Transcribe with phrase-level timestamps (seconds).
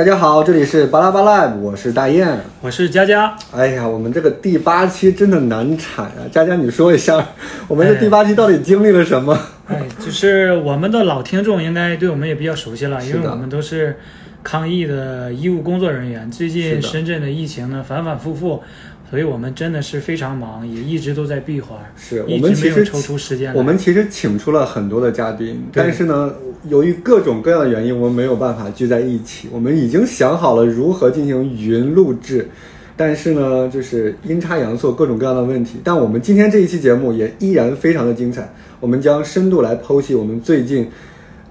[0.00, 2.40] 大家好，这里是巴拉巴拉，我是大雁。
[2.62, 6.24] 我是佳佳，哎呀，我们这个第八期真的难产啊！
[6.32, 7.22] 佳佳，你说一下，
[7.68, 9.38] 我们这第八期到底经历了什么？
[9.68, 13.98] 哎，就是我们的老听众应该对我们也比较熟悉了，因为我们都是
[14.42, 16.30] 抗疫的医务工作人员。
[16.30, 18.62] 最近深圳的疫情呢反反复复，
[19.10, 23.58] 所以我们真的是非常忙，也一直都在闭环，是我们其实抽出时间来。
[23.58, 26.32] 我们其实请出了很多的嘉宾，但是呢，
[26.68, 29.48] 由于各种各样的原因，我们没有办法聚在一起。
[29.50, 32.48] 我们已经想好了如何进行语音录制，
[32.96, 35.80] 但是呢，就是阴差阳错各种各样的问题。
[35.82, 40.88] 但我们今天这一期节目也依然非常的精彩，我们将深度来剖析我们最近。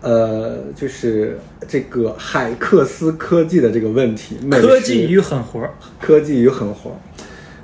[0.01, 1.37] 呃，就是
[1.67, 6.97] 这个海克斯科技的这个问题，科技与狠活儿，科技与狠活。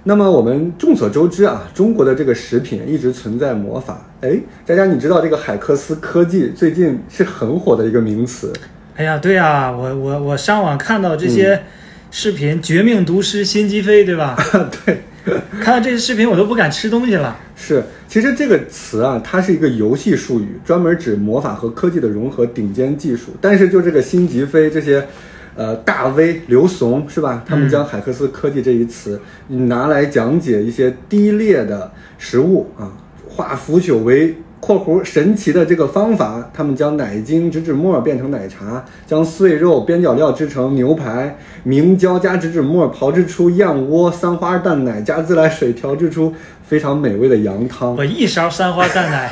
[0.07, 4.05] 那么我们众所周知啊，中国的这个食品一直存在魔法。
[4.21, 8.53] 哎，佳佳，你知道这个海克斯科技最近是很火的一个名词？
[8.95, 11.63] 哎呀，对呀，我我我上网看到这些嗯
[12.11, 14.37] 视频，绝命毒师辛吉飞》，对吧？
[14.85, 15.01] 对，
[15.59, 17.35] 看到这些视频，我都不敢吃东西了。
[17.55, 23.35] 是，其实这个词啊，它是一个游戏术语，专门指魔法和科技的融合顶尖技术。
[23.41, 25.03] 但是就这个辛吉飞这些，
[25.55, 27.43] 呃，大 V 刘怂是吧？
[27.45, 32.91] 他们将海克斯科技这一词拿来讲解一些低劣的食物啊，
[33.27, 34.35] 化腐朽为。
[34.65, 46.33] （括弧神奇的这个方法，他们将奶精、植脂末变成奶茶，将碎肉、边角料制成牛排，明胶加植脂末炮制出燕窝，三花淡奶加自来水调制出
[46.63, 47.93] 非常美味的羊汤。
[47.99, 49.31] 我一勺三花淡奶，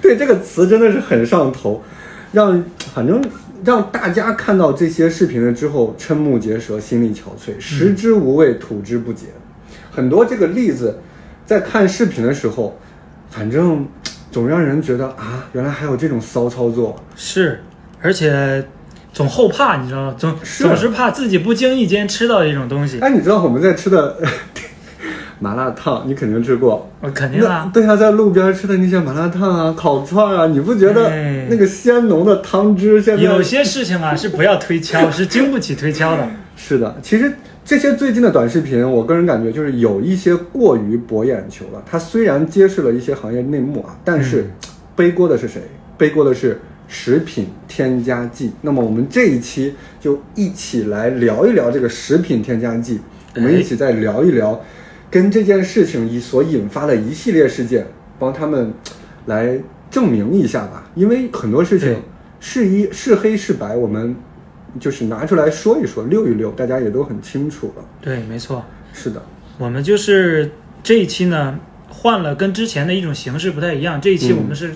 [0.00, 1.82] 对这个词真的是很上头，
[2.30, 2.62] 让
[2.94, 3.20] 反正
[3.64, 9.26] 让大家看到这些视频了之后瞠目结舌、心力憔悴，食之无味，吐之不竭。
[9.90, 10.98] 很多这个例子，
[11.46, 12.78] 在看视频的时候，
[13.30, 13.86] 反正
[14.30, 16.96] 总让人觉得啊，原来还有这种骚操作。
[17.14, 17.62] 是，
[18.00, 18.64] 而且
[19.12, 20.14] 总后怕，你知道吗？
[20.18, 22.98] 总是总是怕自己不经意间吃到这种东西。
[23.00, 24.16] 哎，你知道我们在吃的
[25.42, 26.88] 麻辣烫，你肯定吃过。
[27.00, 36.26] 我肯定那啊，对啊，在路边吃的那些麻辣烫啊、烤串啊，你不觉得哎那个鲜浓的汤汁现在有些事情啊是不要推敲，是经不起推敲的。
[36.54, 37.32] 是的，其实
[37.64, 41.82] 这些最近的短视频，我个人感觉就是有一些过于博眼球了。
[41.84, 44.48] 它虽然揭示了一些行业内幕啊，但是
[44.94, 45.60] 背锅的是谁？
[45.98, 48.52] 背锅的是食品添加剂。
[48.60, 53.00] 那么我们这一期就一起来聊一聊这个食品添加剂，
[53.34, 54.60] 我们一起再聊一聊
[55.12, 57.86] 跟这件事情以所引发的一系列事件，
[58.18, 58.72] 帮他们
[59.26, 60.90] 来证明一下吧。
[60.94, 62.02] 因为很多事情
[62.40, 64.16] 是一是黑是白，我们
[64.80, 67.84] 就是拿出来说一说，溜一溜，大家也都很清楚了。
[68.00, 68.64] 对，没错，
[68.94, 69.22] 是的，
[69.58, 70.50] 我们就是
[70.82, 74.72] 这一期呢换了跟之前的一种形式不太一样，这一期嗯我们是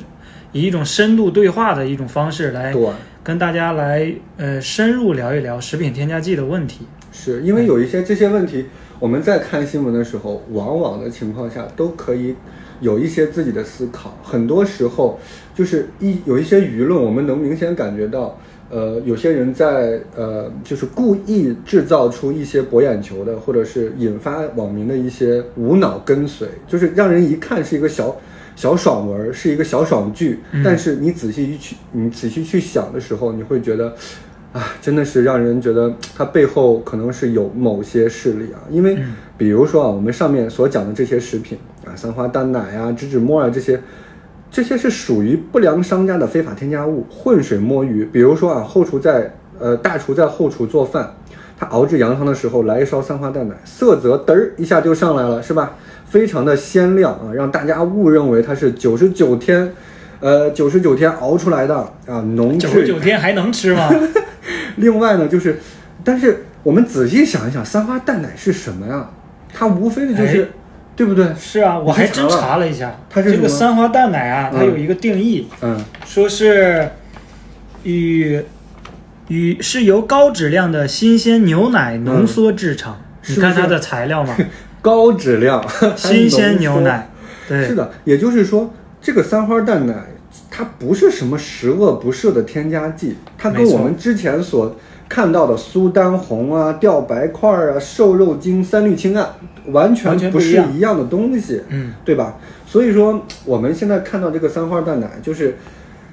[0.52, 2.88] 以一种深度对话的一种方式来对，
[3.24, 6.86] 跟大家来呃深入聊一聊食品添加剂的问题。
[7.10, 8.66] 是因为有一些这些问题，
[8.98, 12.34] 我们在看新闻的时候，往往的情况下都可以
[12.80, 14.16] 有一些自己的思考。
[14.22, 15.18] 很多时候，
[15.54, 18.38] 就是一有一些舆论，我们能明显感觉到，
[18.70, 28.16] 呃，有些人在呃，就是故意制造出一些博眼球的，或者是引发网民的一些无脑跟随，就是让人一看是一个小。
[28.56, 33.94] 小爽文是一个小爽剧，但是你仔细去你仔细去想的时候，你会觉得，
[34.56, 38.64] 啊，真的是让人觉得它背后可能是有某些势力啊。
[38.70, 43.78] 因为嗯比如说啊，我们上面所讲的这些食品啊，三花淡奶啊、植脂末啊这些，
[44.50, 48.04] 这些是属于不良商家的非法添加物，浑水摸鱼。
[48.06, 51.14] 比如说啊，后厨在呃大厨在后厨做饭，
[51.58, 55.76] 他熬制羊汤的时候来一勺三花淡奶，色泽嘚儿一下就上来了，是吧？
[56.06, 59.70] 非常的鲜亮啊，让大家误认为它是九十九天，
[60.20, 63.90] 呃九十九天熬出来的啊浓九十九天还能吃吗？
[64.82, 65.58] 另外呢，就是，
[66.04, 69.10] 但是我们仔细想一想，三花淡奶是什么呀？
[69.52, 70.48] 它无非的就是，哎
[70.96, 71.26] 对不对？
[71.38, 74.66] 是啊，我还真查了一下，它这个三花淡奶啊，它嗯。
[74.66, 76.88] 有一个定义，嗯，说是
[77.82, 78.42] 与
[79.28, 82.94] 与是由高质量的新鲜牛奶浓缩制成。
[83.28, 84.34] 你看它的材料嘛，
[84.80, 85.62] 高质量
[85.96, 87.10] 新鲜牛奶，
[87.48, 89.94] 对，是的，也就是说，这个三花淡奶
[90.50, 94.74] 它不是什么十恶不赦的添加剂，它跟我们之前所
[95.08, 99.28] 看到的苏丹红啊、吊白块啊、瘦肉精、三氯氰胺
[99.72, 102.36] 完全不是一样的东西，嗯，对吧？
[102.66, 105.56] 所以说，我们现在看到这个三花淡奶，就是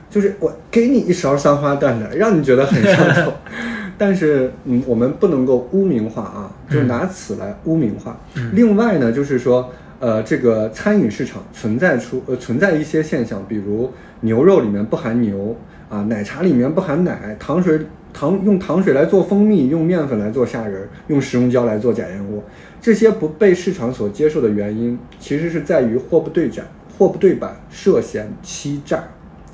[0.10, 3.34] 就是我给你一勺三花淡奶，让你觉得很上头。
[3.98, 8.20] 但是，嗯，我们不能够污名化啊，就拿此来污名化。
[8.52, 9.70] 另外呢，就是说，
[10.00, 13.92] 呃，这个餐饮市场存在出呃存在一些现象，比如
[14.24, 15.56] 牛肉里面不含牛
[15.90, 17.80] 啊，奶茶里面不含奶，糖水
[18.14, 22.42] 糖用糖水来做蜂蜜，用面粉来做虾仁，用食用胶来做假燕窝，
[22.82, 26.66] 这些不被市场所接受的原因，其实是在于货不对展、
[26.98, 29.04] 货不对版、涉嫌欺诈。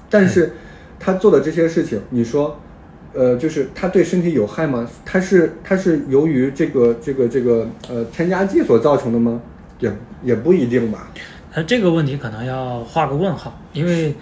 [0.09, 0.53] 但是
[0.99, 2.59] 他做的这些事情，你说，
[3.13, 4.87] 呃，就是他对身体有害吗？
[5.05, 9.41] 他是他是由于这个这个这个呃添加剂所造成的吗？
[9.79, 9.91] 也
[10.23, 11.11] 也不一定吧。
[11.55, 14.13] 那这个问题可能要画个问号，因为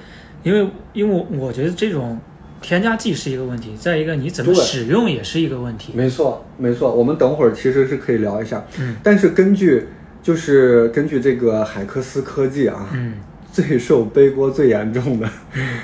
[0.47, 2.17] 因为因为我我觉得这种
[2.61, 5.91] 添加剂是一个问题，再一个你怎么使用也是一个问题。
[5.94, 8.63] 没错，没错，我们等会儿其实是可以聊一下。
[8.79, 9.88] 嗯但是根据
[10.23, 13.15] 就是根据这个海克斯科技啊，嗯
[13.51, 15.27] 最受背锅最严重的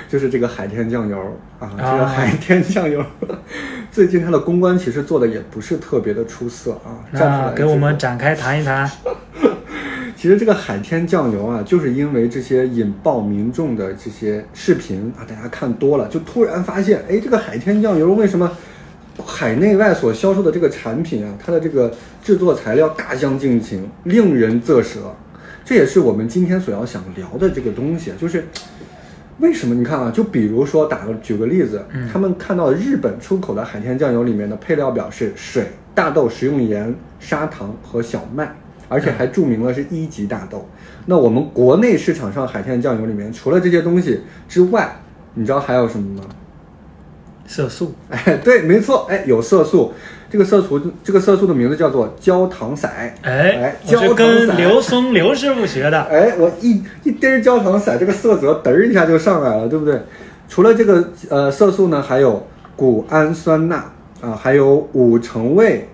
[0.08, 1.18] 就是这个海天酱油
[1.58, 3.04] 啊，这个啊海天酱油，
[3.92, 7.04] 最近它的公关其实做的也不是特别的出色啊。
[7.12, 8.90] 站出来那给我们展开谈一谈。
[10.24, 18.50] 其实这个海天酱油啊，就是因为这些引爆民众的这些视频啊，大家看多了，就突然发现，哎，这个海天酱油为什么
[19.22, 21.92] 海内外所销售的这个产品啊，它的这个
[22.22, 25.14] 制作材料大相径庭，令人啧舌。
[25.62, 28.46] 这也是我们今天所要想聊的这个东西，就是
[29.40, 29.74] 为什么？
[29.74, 38.56] 你看啊，就比如说打个举个例子，他们看到日本出口的海天酱油里面的配料表是水、大豆、食用盐、砂糖和小麦，
[38.88, 40.68] 而且还注明了是一级大豆。
[41.06, 44.96] 那我们国内市场上海天酱油里面，除了这些东西之外，
[45.34, 46.24] 你知道还有什么吗？
[47.46, 49.92] 色素，哎，对，没错，哎，有色素。
[50.30, 52.88] 这个色素，这个色素的名字叫做焦糖色。
[52.88, 53.76] 哎哎，
[54.08, 56.02] 我跟刘松刘师傅学的。
[56.04, 60.00] 哎，我一一滴焦糖色，这个色泽嘚儿一下就上来了，对不对？
[60.48, 62.44] 除了这个呃色素呢，还有
[62.74, 63.76] 谷氨酸钠
[64.20, 65.86] 啊，还有五成位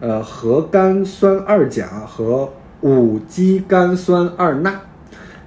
[0.00, 2.52] 呃核苷酸二钾和
[2.82, 4.80] 五基苷酸二钠，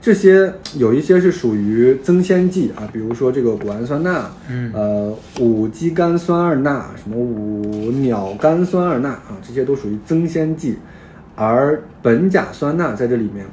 [0.01, 10.77] 这些有一些是属于增鲜剂啊，比如说这个谷氨酸钠，嗯呃五基苷酸二钠，什么五鸟苷酸二钠啊，这些都属于增鲜剂，
[11.35, 13.45] 而苯甲酸钠在这里面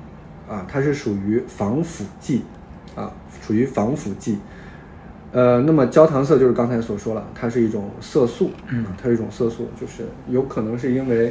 [0.48, 2.43] 啊，它是属于防腐剂
[2.94, 3.12] 啊，
[3.46, 4.38] 属于防腐剂。
[5.32, 11.28] 呃，那么焦糖色就是刚才所说了，它是一种色素，嗯啊，它是一种色素，就是有可能是因为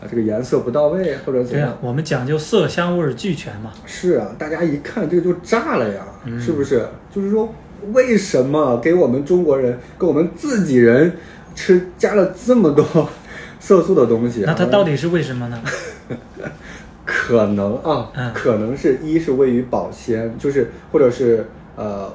[0.00, 3.72] 啊这个颜色不到位或者怎样啊，，我们讲究色香味儿俱全嘛。
[3.86, 6.86] 是啊，大家一看这个就炸了呀，嗯是不是？
[7.10, 7.54] 就是说，
[7.92, 11.12] 为什么给我们中国人、给我们自己人
[11.54, 12.84] 吃加了这么多
[13.60, 14.46] 色素的东西、啊？
[14.48, 15.62] 那它到底是为什么呢？
[17.04, 21.46] 可能啊，嗯可能是一是位于保鲜，就是或者是
[21.76, 22.12] 呃，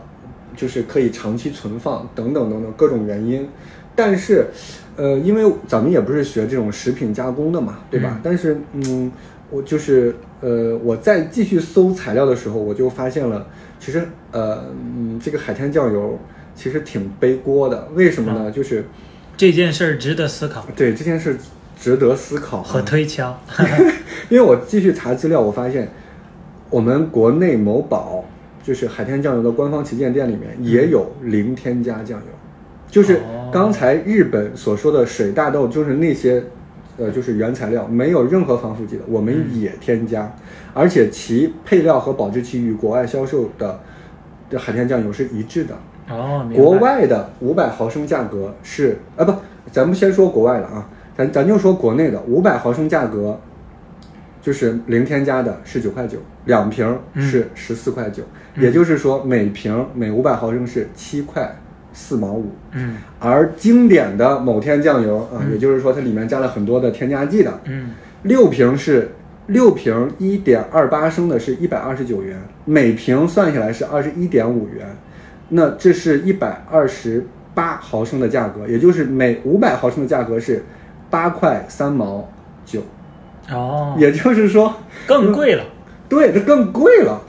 [0.55, 3.47] 就是可以长期存放等等等等各种原因。
[3.95, 4.47] 但是，
[4.95, 8.11] 呃，因为咱们也不是学这种食品加工的嘛，对吧？
[8.15, 9.11] 嗯但是，嗯，
[9.51, 13.45] 我就是呃，我在继续搜材料的时候，我就发现了，
[13.79, 16.17] 其实呃，嗯，这个海天酱油
[16.55, 17.87] 其实挺背锅的。
[17.93, 18.49] 为什么呢？
[18.49, 18.83] 就是
[19.37, 21.37] 这件事儿值得思考对这件事
[21.79, 23.39] 值得思考啊和推敲。
[24.29, 25.87] 因为我继续查资料，我发现
[26.71, 28.25] 我们国内某宝
[28.63, 32.25] 就是海天酱油的官方旗舰店里面也有零添加酱油，
[32.89, 33.51] 就是哦。
[33.53, 36.41] 刚才日本所说的水大豆，就是那些
[36.97, 40.33] 呃就是原材料没有任何防腐剂的，我们也添加，
[40.73, 43.79] 而且其配料和保质期与国外销售的
[44.49, 45.75] 的海天酱油是一致的。
[46.53, 49.33] 国外的五百毫升价格是啊不，
[49.71, 53.39] 咱们先说国外的啊，咱咱就说国内的五百毫升价格，
[54.43, 58.21] 就是零添加的是九块九，两瓶是十四块九、
[58.57, 61.55] 也就是说每瓶每五百毫升是七块
[61.93, 62.51] 四毛五。
[62.73, 62.97] 嗯。
[63.19, 67.91] 而经典的某天酱油啊，也就是说它里面加了很多的添加剂的，嗯
[68.23, 69.09] 六瓶是
[69.47, 74.85] 六瓶一点二八升的是一百二十九元，每瓶算下来是二十一点五元，
[75.49, 80.63] 那这是一百二十八毫升的价格，也就是每五百毫升的价格是
[81.09, 82.29] 八块三毛
[82.65, 82.81] 九，
[83.51, 84.73] 哦，也就是说，
[85.05, 85.63] 更贵了。
[86.07, 87.21] 对，它更贵了。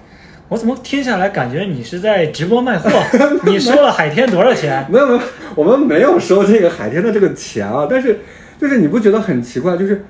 [0.49, 2.91] 我怎么听下来感觉你是在直播卖货？
[3.47, 4.87] 你收了海天多少钱？
[4.91, 5.21] 没有没有，
[5.55, 8.21] 我们没有收这个海天的这个钱啊，但是
[8.61, 9.77] 就是你不觉得很奇怪？
[9.77, 10.05] 就是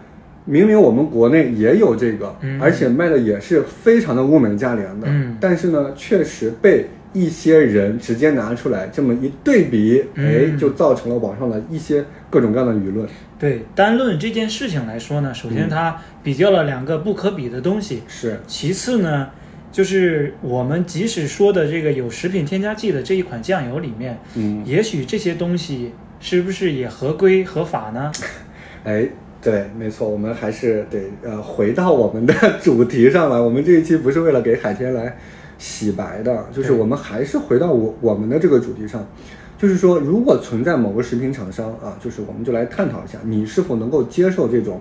[0.45, 13.07] 明明我们国内也有这个，嗯而且卖的也是非常的物美价廉的，嗯但是呢，确实被一些人直接拿出来这么一对比，哎，嗯就造成了网上的一些各种各样的舆论。
[13.45, 19.29] 对，单论这件事情来说呢，首先它比较了两个不可比的东西，是，其次呢，
[19.71, 28.11] 就是我们即使说的这个有食品添加剂的这一款酱油里面，嗯，也许这些东西是不是也合规合法呢？
[28.85, 29.07] 哎，
[29.43, 32.33] 对，没错，我们还是得呃回到我们的
[32.63, 33.39] 主题上来。
[33.39, 35.19] 我们这一期不是为了给海天来
[35.59, 39.07] 洗白的，就是我们还是回到我我们的这个主题上，
[39.57, 44.81] 就是说，如果存在某个食品厂商啊，就是我们就来探讨一下，你是否能够接受这种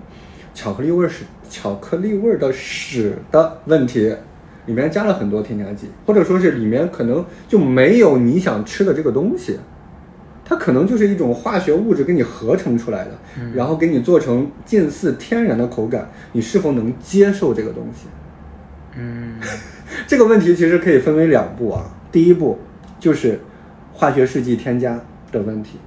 [0.54, 4.14] 巧克力味儿屎、巧克力味儿的屎的问题，
[4.66, 9.60] 里面加了很多添加剂，或者说是里面可能就没有你想吃的这个东西。
[10.46, 13.12] 它可能就是一种化学物质给你合成出来的，
[13.56, 18.08] 然后给你做成近似天然的口感，你是否能接受这个东西？
[18.98, 19.40] 嗯
[20.06, 21.86] 这个问题其实可以分为两步啊。
[22.12, 22.60] 第一步
[23.00, 23.40] 就是
[24.04, 25.00] 化学试剂添加
[25.32, 25.78] 的问题，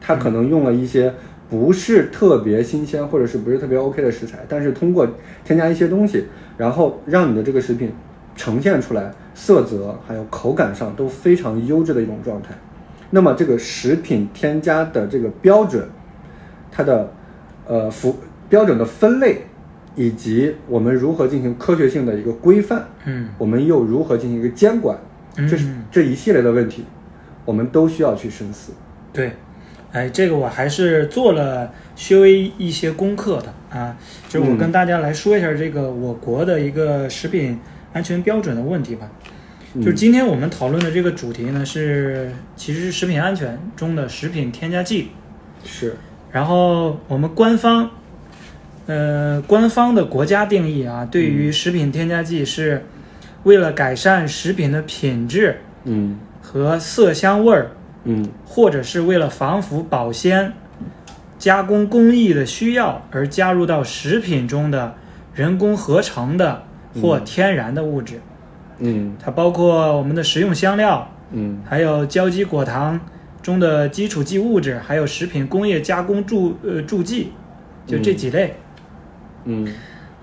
[0.00, 1.12] 它可能用了一些
[1.50, 5.06] 不是特别新鲜或者是不是特别 OK 的食材，但是通过
[5.44, 6.24] 添加一些东西，
[6.56, 7.92] 然后让你的这个食品
[8.34, 12.54] 呈现出来色泽还有口感上都非常优质的一种状态。
[13.10, 15.86] 那么这个食品添加的这个标准，
[16.72, 17.12] 它的
[17.66, 18.16] 呃符
[18.48, 19.42] 标准的分类，
[19.94, 23.28] 以及我们如何进行科学性的一个规范，嗯。
[23.36, 24.96] 我们又如何进行一个监管，
[25.36, 26.86] 这是嗯这一系列的问题，
[27.48, 28.74] 我们都需要去深思。
[29.10, 29.32] 对，
[29.90, 33.96] 哎，这个我还是做了稍微一些功课的啊，
[34.28, 37.58] 就是我嗯跟大家来说一下这个我国的一个食品
[37.94, 39.10] 安全标准的问题吧。
[39.76, 45.08] 就是今天我们讨论的这个主题呢，是其实是食品安全中的食品添加剂。
[45.64, 45.96] 是，
[46.30, 47.90] 然后我们官方，
[48.84, 52.84] 呃，官方的国家定义啊，对于食品添加剂是
[53.44, 56.18] 为了改善食品的品质嗯
[56.50, 57.70] 和色香味儿，
[58.04, 58.26] 嗯。
[58.46, 60.54] 或者是为了防腐保鲜、
[61.38, 64.94] 加工工艺的需要而加入到食品中的
[65.34, 66.62] 人工合成的
[67.02, 68.20] 或天然的物质。
[68.78, 69.14] 嗯。
[69.22, 71.60] 它包括我们的食用香料，嗯。
[71.68, 72.98] 还有胶基果糖
[73.42, 77.32] 中的基础剂物质，还有食品工业加工助呃助剂，
[77.86, 78.54] 就这几类。
[79.44, 79.68] 嗯。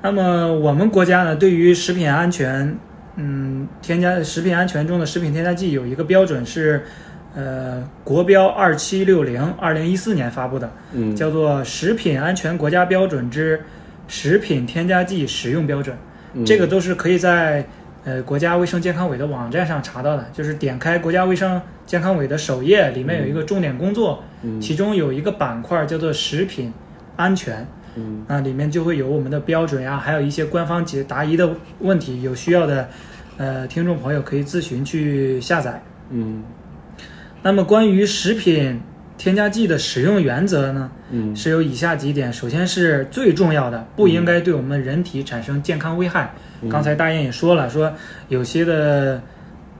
[0.01, 2.77] 那么我们国家呢，对于食品安全，
[3.17, 6.83] 嗯，添加食品安全中的食品添加剂有一个标准是，
[7.33, 13.63] 呃，国标二七六零，二零一四年发布的，嗯，叫做《食品安全国家标准之
[14.07, 15.95] 食品添加剂使用标准》。
[16.33, 16.45] 嗯。
[16.45, 17.65] 这个都是可以在
[18.03, 24.59] 呃国家卫生健康委的网站上查到的，就是点开国家卫生健康委的首页，里面有一个重点工作，嗯。
[24.59, 26.73] 其中有一个板块叫做食品
[27.15, 27.65] 安全，
[27.95, 31.49] 嗯啊，里面就会有我们的标准呀，还有一些官方解答疑的
[31.79, 32.89] 问题，有需要的
[33.37, 35.81] 呃听众朋友可以咨询去下载。
[36.09, 36.43] 嗯
[37.41, 38.81] 那么关于食品
[39.17, 42.33] 添加剂的使用原则呢，嗯是有以下几点。
[42.33, 46.33] 首先是最重要的，不应该对我们人体产生健康危害。
[46.69, 47.93] 刚才大雁也说了，说
[48.27, 49.21] 有些的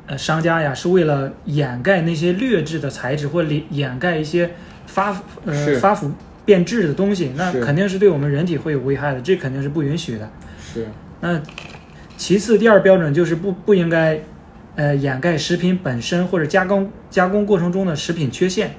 [0.05, 4.51] 呃商家呀是为了掩盖那些劣质的材质或掩掩盖一些
[4.85, 6.11] 发呃发腐
[6.45, 10.29] 变质的东西，那肯定是对我们人体会有危害的，这肯定是不允许的。
[10.73, 10.87] 是
[11.21, 11.41] 那
[12.15, 14.19] 其次，第二标准就是不不应该，
[14.75, 18.75] 呃，掩盖食品本身或者加工加工过程中的食品缺陷、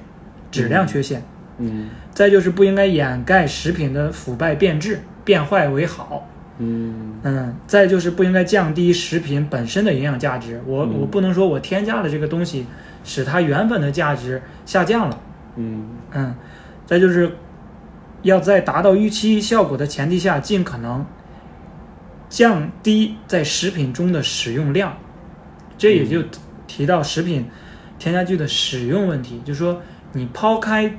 [0.49, 1.21] 质量缺陷。
[1.59, 6.27] 嗯再就是不应该掩盖食品的腐败变质、变坏为好。
[6.59, 10.59] 嗯嗯，再就是不应该降低食品本身的营养价值。
[10.65, 12.65] 我、嗯我不能说我添加了这个东西，
[13.03, 15.19] 使它原本的价值下降了。
[15.57, 16.35] 嗯嗯，
[16.87, 17.31] 再就是
[18.27, 21.05] 要在达到预期效果的前提下，尽可能
[22.29, 24.97] 降低在食品中的使用量。
[25.77, 26.21] 这也就
[26.67, 27.45] 提到食品
[27.97, 29.81] 添加剂的使用问题，就是说
[30.13, 30.97] 你抛开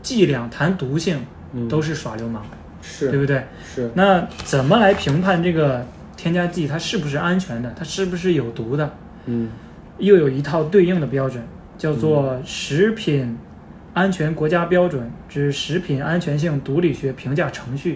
[0.00, 1.20] 剂量谈毒性，
[1.52, 2.42] 嗯都是耍流氓，
[2.80, 3.44] 是对不对？
[3.74, 5.86] 是那怎么来评判这个
[6.16, 8.94] 添加剂它是不是安全的，它是不是有毒的？
[9.26, 9.50] 嗯
[9.98, 11.42] 又有一套对应的标准，
[11.76, 13.36] 叫做《食品
[13.94, 17.94] 安全国家标准之食品安全性毒理学评价程序》，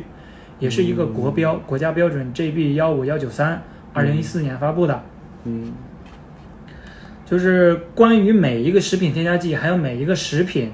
[0.59, 5.03] 也是一个国标，国家标准 GB 幺五幺九三，二零一四年发布的。
[5.45, 5.73] 嗯
[7.25, 10.73] 就是关于每一个食品添加剂，还有每一个食品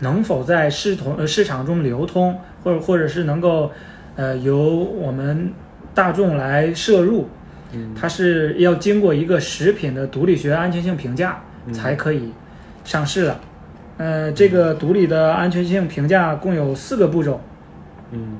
[0.00, 3.70] 能否在市同呃市场中流通，或者或者是能够
[4.16, 5.52] 呃由我们
[5.94, 7.28] 大众来摄入，
[7.72, 12.32] 嗯它是要经过一个食品的毒理学安全性评价嗯才可以
[12.82, 13.38] 上市的。
[14.00, 17.38] 呃，这个毒理的安全性评价共有四个步骤，
[18.12, 18.38] 嗯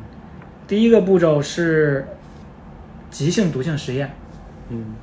[0.66, 2.02] 第一个步骤是
[3.10, 4.10] 急性毒性实验，
[4.70, 4.94] 嗯，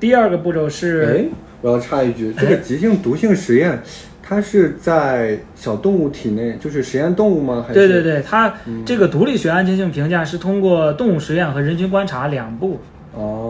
[0.00, 1.24] 第二个步骤是哎，
[1.60, 3.82] 我要插一句，这个急性毒性实验，
[4.22, 7.62] 它是在小动物体内，就是实验动物吗？
[7.68, 12.80] 还是对对对，它嗯这个毒理学安全性评价是通过动物实验和人群观察两步，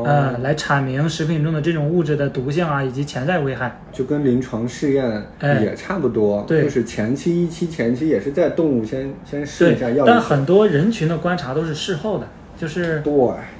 [0.08, 3.80] 哦，呃，来阐明食品中的这种物质的毒性啊，以及潜在危害。
[3.92, 13.12] 就跟临床试验哎也差不多，对就是前期一期前期也是在动物先先试一下药，但很多人群的观察都是事后的，就是对，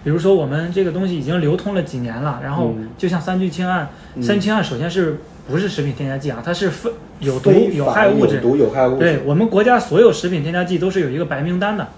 [0.05, 6.43] 比如说我们这个东西已经流通了几年了，然后嗯就像三聚氰胺，嗯三聚氰胺首先是不是食品添加剂啊？
[6.45, 6.91] 它是非
[7.21, 8.41] 有毒有害物质有。
[8.43, 11.89] 毒有害物质，对我们国家所有食品添加剂都是有一个白名单的啊、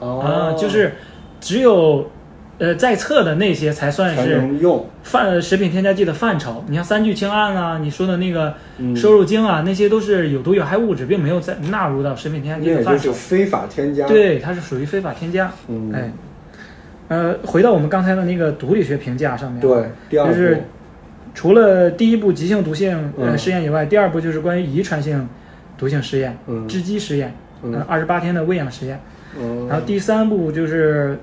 [0.00, 0.94] 哦，就是
[1.40, 2.10] 只有
[2.58, 6.64] 呃在册的那些才算是能用，范食品添加剂的范畴。
[6.68, 8.94] 你像三聚氰胺啊，你说的那个嗯。
[8.96, 13.12] 瘦肉精啊，那些都是有毒有害物质，并没有在纳入到食品添加那就是剂的范畴。
[13.12, 15.50] 非法添加，，对，它是属于非法添加。
[15.68, 16.12] 嗯，哎，
[17.08, 20.64] 呃，回到我们刚才的那个毒理学评价上面，，对，第二步，就是
[21.34, 25.28] 除了第一步急性毒性试验以外，第二步就是关于遗传性
[25.76, 26.66] 毒性实验，嗯。
[26.68, 27.74] 致畸实验，嗯。
[27.74, 29.00] 呃，二十八天的喂养实验。
[29.36, 31.18] 嗯，然后第三步就是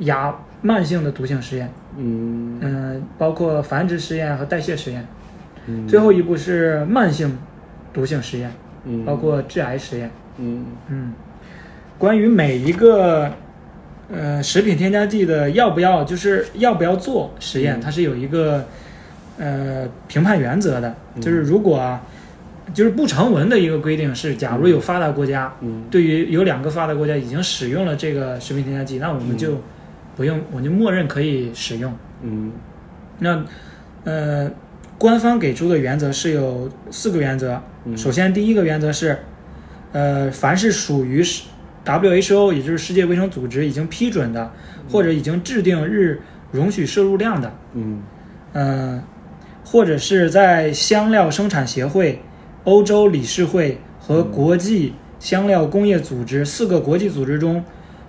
[0.00, 0.32] 亚
[0.66, 2.58] 慢性的毒性实验，嗯。
[2.60, 5.06] 嗯、包括繁殖实验和代谢实验。
[5.66, 7.38] 嗯，最后一步是慢性
[7.92, 8.50] 毒性实验，
[8.84, 10.10] 嗯，包括致癌实验。
[10.38, 10.64] 嗯。
[10.88, 11.12] 嗯，
[11.96, 13.30] 关于每一个
[14.12, 17.80] 呃食品添加剂的要不要，就是要不要做实验，嗯。
[17.80, 18.64] 它是有一个
[19.38, 21.22] 呃评判原则的，嗯。
[21.22, 22.02] 就是如果啊，
[22.74, 25.84] 就是不成文的一个规定是，假如有发达国家，嗯。
[25.90, 29.60] 对于有两个发达国家已经使用了这个食品添加剂，那我们就
[30.16, 31.92] 不用，我就默认可以使用。
[32.22, 32.50] 嗯
[33.18, 33.44] 那
[34.04, 34.50] 呃，
[34.98, 37.60] 官方给出的原则是有四个原则。
[37.84, 39.18] 嗯首先，第一个原则是，
[39.92, 41.44] 呃，凡是属于是
[41.84, 44.50] WHO，也就是世界卫生组织已经批准的，
[44.90, 46.20] 或者已经制定日
[46.50, 48.02] 容许摄入量的，嗯
[48.54, 49.02] 呃、
[49.64, 52.22] 或者是在香料生产协会、
[52.64, 57.62] 欧洲理事会和国际香料工业组织四个国际组织中，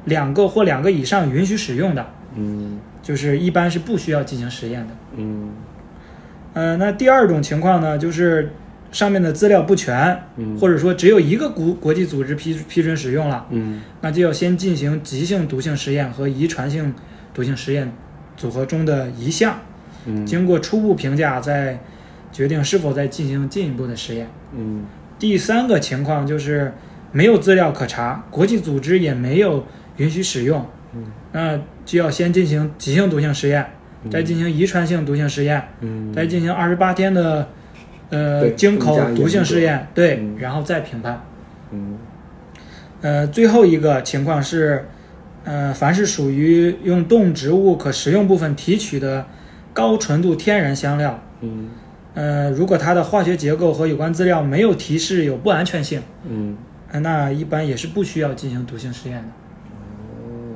[0.08, 2.80] 两个或两个以上允许使用的，嗯。
[3.04, 4.94] 就是一般是不需要进行实验的。
[5.16, 5.50] 嗯。
[6.54, 8.52] 呃，那第二种情况呢，就是
[8.92, 10.58] 上面的资料不全，嗯。
[10.60, 13.82] 或者说只有一个国国际组织批批准使用了，嗯。
[14.02, 16.94] 那就要先进行急性毒性实验和遗传性
[17.34, 17.94] 毒性实验
[18.36, 19.60] 组合中的一项，
[20.06, 20.26] 嗯。
[20.26, 21.80] 经过初步评价，再
[22.34, 24.28] 决定是否再进行进一步的实验。
[24.54, 24.84] 嗯。
[25.18, 26.74] 第三个情况就是
[27.14, 29.66] 没有资料可查，国际组织也没有
[29.98, 31.06] 允许使用，嗯。
[31.32, 33.66] 那就要先进行急性毒性实验，
[34.10, 37.48] 再进行遗传性毒性实验，嗯，再进行二十八天的
[38.10, 40.36] 呃经口毒性试验，对，嗯。
[40.40, 41.22] 然后再评判。
[41.72, 41.98] 嗯。
[43.02, 44.86] 呃，最后一个情况是，
[45.44, 49.26] 呃，凡是属于用动植物可食用部分提取的
[49.74, 51.70] 高纯度天然香料，嗯。
[52.16, 56.58] 呃，如果它的化学结构和有关资料没有提示有不安全性，嗯。
[56.90, 59.28] 呃那一般也是不需要进行毒性实验的。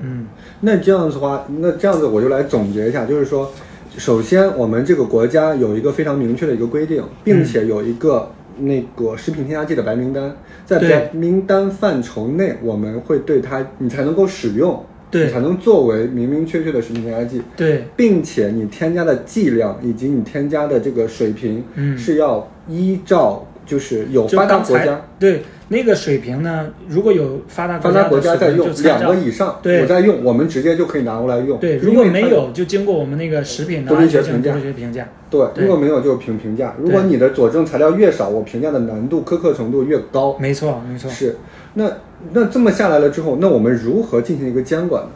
[0.03, 0.27] 嗯。
[0.61, 3.51] 那这样子的话，那这样子我就来总结一下，就是说，
[3.97, 10.35] 首先我们这个国家有一个非常明确的一个规定，并且有一个那个食品添加剂的白名单，
[10.65, 15.29] 在白名单范畴内，我们会对它，你才能够使用，对。
[15.29, 21.97] 才能作为明明确确的食品添加剂，对，并且你添加的剂量以及你添加的这个水平，嗯。
[21.97, 25.01] 是要依照就是有发达国家。
[25.19, 31.57] 对那个水平呢，如果有发达发达国家在用两个以上，对我在用，我们直接就可以拿过来用。
[31.59, 35.07] 对，如果没有就经过我们那个食品的安全性毒学评价理学评价。
[35.29, 36.75] 对，如果没有就评评价。
[36.77, 40.37] 如果你的佐证材料越少，我评价的难度、苛刻程度越高。
[40.39, 41.09] 没错，没错。
[41.09, 41.37] 是，
[41.75, 41.89] 那
[42.33, 45.09] 那这么下来了之后，那我们如何进行一个监管呢？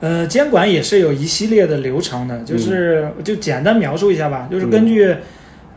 [0.00, 5.14] 呃，监管也是有一系列的流程的，就是、就简单描述一下吧，就是根据、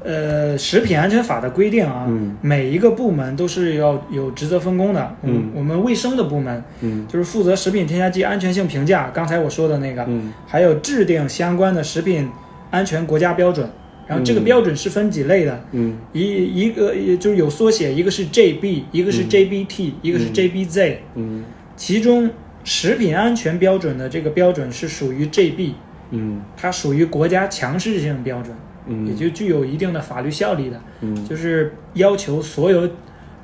[0.03, 5.15] 呃食品安全法的规定啊，嗯每一个部门都是要有职责分工的。
[5.23, 12.29] 嗯我们卫生的部门嗯就是负责食品添加剂安全性评价，刚才我说的那个，嗯还有制定相关的食品
[12.71, 13.69] 安全国家标准。
[14.07, 16.21] 然后这个嗯标准是分几类的，嗯一
[16.61, 20.95] 一个就是有缩写，一个是 JB，一个是 JBT，、一个是 JBZ。
[21.15, 21.43] 嗯
[21.75, 22.29] 其中
[22.63, 25.71] 食品安全标准的这个标准是属于 JB，
[26.11, 28.55] 嗯它属于国家强制性标准，
[28.89, 29.15] 也嗯。
[29.15, 31.25] 就具有一定的法律效力的，嗯。
[31.27, 32.89] 就是要求所有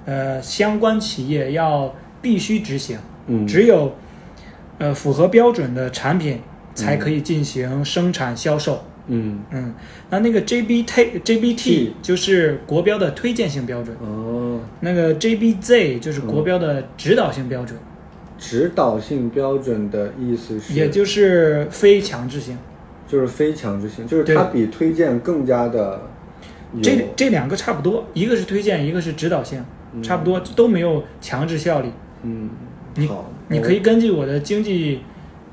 [0.05, 3.93] 呃相关企业要必须执行，嗯，只有
[4.77, 6.39] 呃符合标准的产品
[6.73, 8.83] 才可以进行生产销售。
[9.07, 9.39] 嗯。
[9.51, 9.73] 嗯，
[10.09, 17.77] 那那个 JBT JBT 就是国标的推荐性标准，哦，那个 JBZ 就是国标的指导性标准，
[18.39, 22.57] 指导性标准的意思是，也就是非强制性。
[23.13, 26.01] 就是非强制性，就是它比推荐更加的
[26.81, 29.63] 这这两个差不多，一个是推荐，一个是指导性，
[30.01, 31.91] 差不多都没有强制效力。
[32.23, 32.49] 嗯
[32.95, 33.07] 你，
[33.49, 35.01] 你可以根据我的经济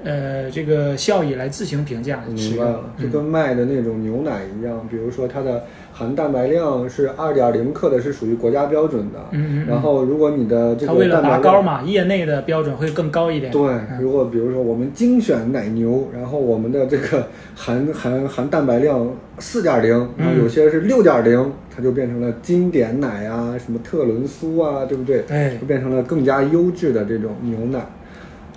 [0.05, 2.85] 呃这个效益来自行评价明白了，。
[2.99, 9.19] 就嗯跟卖的那种牛奶一样，比如说它的含蛋白量是二点零克的，是属于国家标准的。
[9.33, 13.53] 嗯嗯嗯然后如果你的这个它为了个蛋白量拔高嘛，业内的标准会更高一点。
[13.53, 25.23] 对，嗯如果比如说我们精选奶牛，然后我们的这个含含含蛋白量四点零，然后有些是六点零，它就变成了经典奶啊，什么特仑苏啊，对不对？
[25.23, 27.85] 对就变成了更加优质的这种牛奶。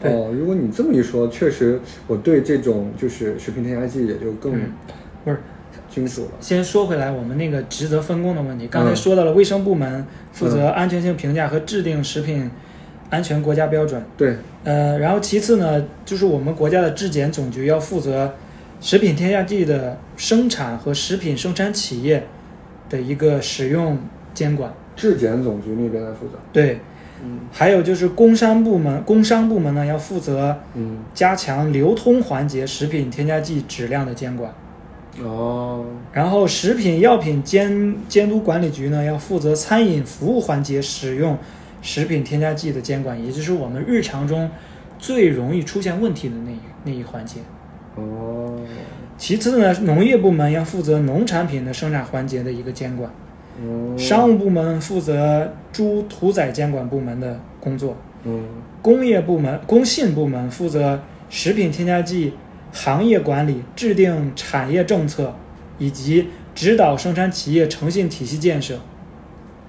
[0.03, 4.73] 对哦，如果你这么一说，确实我对这种就是食品添加剂也就更嗯
[5.23, 5.37] 不是，
[5.89, 6.31] 清楚了。
[6.41, 8.67] 先说回来，我们那个职责分工的问题。
[8.67, 12.51] 刚才嗯说到了卫生部门负责安全性评价和制定食品
[13.09, 18.33] 安全国家标准，对，呃，然后其次呢，就是我们国家的质检总局要负责
[18.81, 22.25] 食品添加剂的生产和食品生产企业
[22.89, 23.97] 的一个使用
[24.33, 24.73] 监管。
[24.95, 26.33] 质检总局那边来负责。
[26.51, 26.79] 对，
[27.23, 27.39] 嗯。
[27.51, 34.53] 还有就是工商部门，工商部门呢要负责嗯，加强流通环节食品添加剂质量的监管。
[35.21, 41.37] 哦，然后，食品药品监监督管理局呢，要负责餐饮服务环节使用
[41.83, 44.49] 食品添加剂的监管，也就是我们日常中
[44.97, 47.41] 最容易出现问题的那一那一环节。
[47.95, 48.57] 哦，
[49.15, 53.11] 其次呢，农业部门要负责农产品的生产环节的一个监管，
[53.61, 58.43] 嗯，商务部门负责猪屠宰监管部门的工作，嗯
[58.81, 62.33] 工业部门、工信部门负责食品添加剂
[62.71, 65.33] 行业管理、制定产业政策，
[65.77, 68.79] 以及指导生产企业诚信体系建设。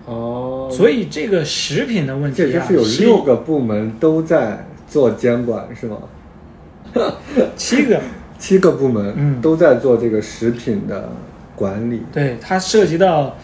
[0.06, 5.98] 哦，所以这个食品的问题啊，这就是有六个部门都在做监管，是吗？
[7.56, 8.00] 七个，
[8.38, 11.08] 七个部门嗯都在做这个食品的
[11.56, 12.02] 管理。
[12.12, 13.36] 对它涉及到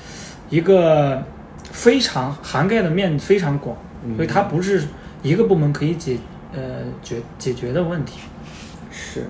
[0.51, 1.23] 一个
[1.63, 4.83] 非常涵盖的面非常广，嗯所以它不是
[5.23, 6.19] 一个部门可以解
[6.53, 8.19] 呃决解决的问题。
[8.91, 9.23] 是，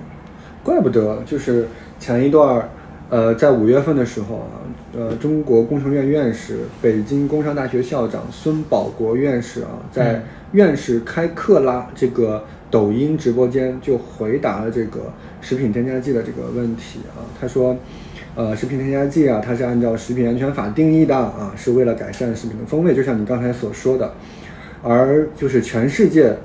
[0.63, 1.67] 怪不得就是
[1.99, 2.69] 前一段儿，
[3.09, 17.77] 呃，在五月份的时候啊，呃，中国工程院院士、北京工商大学校长孙保国院士啊，在嗯院士开课啦这个抖音直播间就回答了这个食品添加剂的这个问题啊，他说。
[18.35, 24.13] 呃，食品添加剂啊，它是按照食品安全法定义的啊，是为了改善食品的风味，就像你刚才所说的。
[24.83, 26.35] 而就是全世界，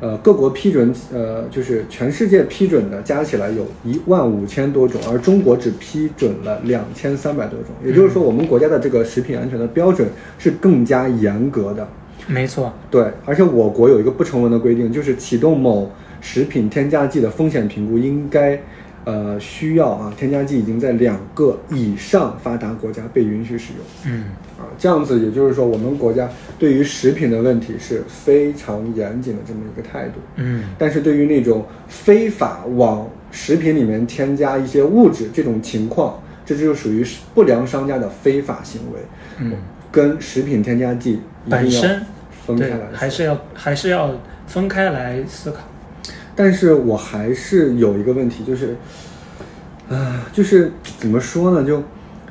[0.00, 7.70] 呃，各国批准，呃，就是全世界批准的加起来有一万五千多种，而中国只批准了两千三百多种。
[7.84, 11.88] 也就是说，我们国家的这个食品安全的标准是更加严格的。
[12.26, 18.60] 没错，对，而且我国有一个不成文的规定，就是启动某食品添加剂的风险评估，应该，
[19.06, 23.82] 呃，需要啊，添加剂已经在两个以上发达国家被允许使用。
[24.04, 24.24] 嗯，
[24.58, 30.14] 啊，这样子也就是说，我们国家对于食品的问题是非常严谨的这么一个态度。
[30.34, 38.98] 嗯，但是对于那种非法往食品里面添加一些物质这种情况，这就属于不良商家的非法行为。
[39.38, 39.52] 嗯，
[39.92, 42.02] 跟食品添加剂本身
[42.44, 44.10] 分开来还是要还是要
[44.48, 45.58] 分开来思考。
[46.36, 48.76] 但是我还是有一个问题，就是，
[49.88, 51.64] 啊、就是怎么说呢？
[51.66, 51.82] 就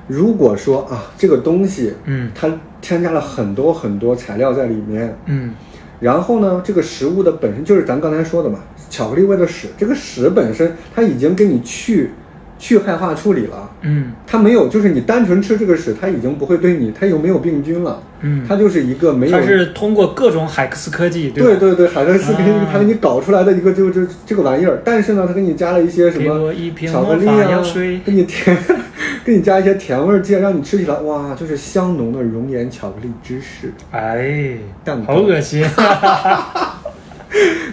[0.07, 2.47] 如果说啊，这个东西，嗯它
[2.79, 5.53] 添加了很多很多材料在里面，嗯
[5.99, 12.11] 然后呢，这个食物的本身就是咱刚才说的嘛，巧克力味的屎，这个屎本身它已经给你去
[12.57, 21.35] 去害化处理了，嗯它没有，就是你单纯吃这个屎，它已经不会对你，它又没有病菌了，嗯，它就是一个没有它是通过各种海克斯科技，吧？
[21.35, 26.53] 对对对，海克斯科技啊它给你搞出来的一个就就这个玩意儿，但是呢，它给你加了一些什么
[26.87, 27.61] 巧克力啊，
[28.05, 28.57] 给你甜，
[29.25, 34.57] 给你加一些甜味剂，让你吃起来哇，就是香浓的熔岩巧克力芝士哎。
[35.05, 35.65] 好恶心。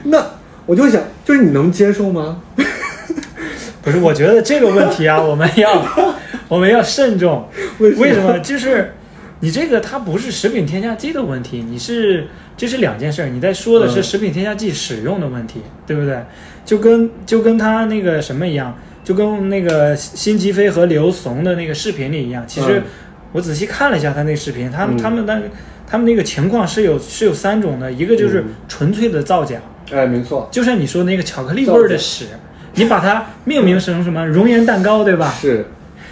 [0.05, 0.25] 那
[0.66, 2.40] 我就想，就是你能接受吗？
[3.83, 5.85] 不是，我觉得这个问题啊， 我们要
[6.49, 7.49] 我们要慎重。
[7.79, 8.38] 为什么为什么？
[8.38, 8.95] 就是
[9.40, 13.29] 你这个它不是食品添加剂的问题，你是这是两件事儿。
[13.29, 16.18] 你在说的是嗯食品添加剂使用的问题，对不对？
[16.64, 22.45] 就跟就跟他那个什么一样，就跟那个辛吉飞和刘怂的那个视频里一样。
[22.47, 22.83] 其实嗯
[23.33, 25.40] 我仔细看了一下他那视频，他们、嗯他们那
[25.90, 29.57] 他们那个情况是有是有三种的，一个就是嗯纯粹的造假。
[29.90, 32.27] 哎，没错，就像你说那个巧克力味儿的屎，
[32.75, 35.33] 你把它命名成什么熔岩蛋糕，对吧？
[35.41, 35.67] 是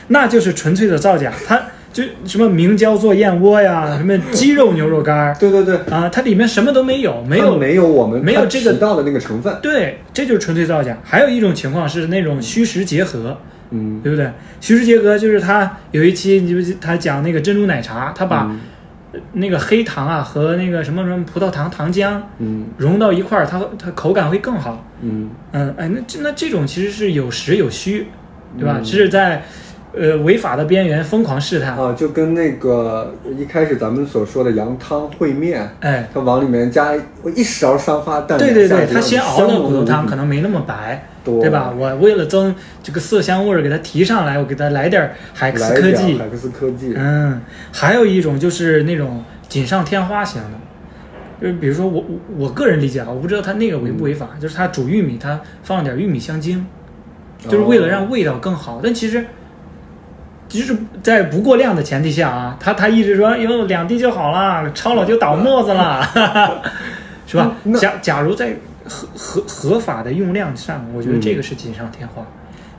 [0.09, 1.33] 那就是纯粹的造假。
[1.46, 1.61] 它
[1.92, 9.57] 就什么明胶做燕窝呀， 什么鸡肉牛肉干儿对对对，啊，它里面什么都没有，没有没有我们没有这个提到的那个成分。
[9.61, 10.96] 对，这就是纯粹造假。
[11.03, 13.38] 还有一种情况是那种虚实结合，
[13.70, 14.31] 嗯对不对？
[14.61, 18.61] 虚实结合就是他有一期，你不他讲那个珍珠奶茶，他把、嗯
[19.33, 24.85] 那个黑糖啊和那个什么什么葡萄糖糖浆嗯融到一块儿，它它口感会更好。
[25.03, 28.07] 嗯嗯，哎，那这那这种其实是有实有虚，
[28.57, 28.77] 对吧？
[28.79, 29.44] 嗯是在
[29.92, 31.76] 呃违法的边缘疯狂试探。
[31.76, 36.92] 啊，就跟那个一开始咱们所说的羊汤烩面，哎，它往里面加
[37.35, 41.72] 一勺三花蛋对对对，下去它先熬的骨头汤可能能没那么白，对吧？
[41.74, 46.18] 我为了增这个色香味儿，给它提上来，我给它来点儿海克斯科技。
[46.18, 47.40] 海克斯科技，嗯，
[47.72, 50.59] 还有一种就是那种锦上添花型的，
[51.40, 56.66] 就是比如说我我我个人理解啊，我不知道它那个违不违法，就是它煮玉米，它放了点玉米香精，
[57.48, 58.81] 就是为了让味道更好。
[58.83, 59.24] 但其实，
[60.50, 66.04] 就是在不过量的前提下啊，他他一直说哟两滴就好了，超了就倒沫子了，
[67.24, 67.54] 是吧？
[67.80, 72.26] 假假如在合合合法的用量上，我觉得这个是锦上添花。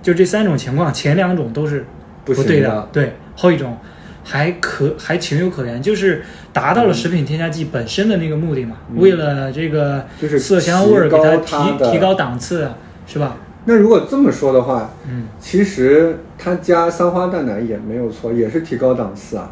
[0.03, 1.85] 就这三种情况，前两种都是
[2.25, 3.77] 不对的，对，后一种
[4.23, 12.69] 还可还情有可原，就是达到了食品添加剂本身的那个目的嘛，为了这个就是色香味儿给它提提高档次，
[13.07, 13.37] 是吧？
[13.65, 19.51] 那如果这么说的话，嗯，其实它加三花淡奶也没有错，也是提高档次啊。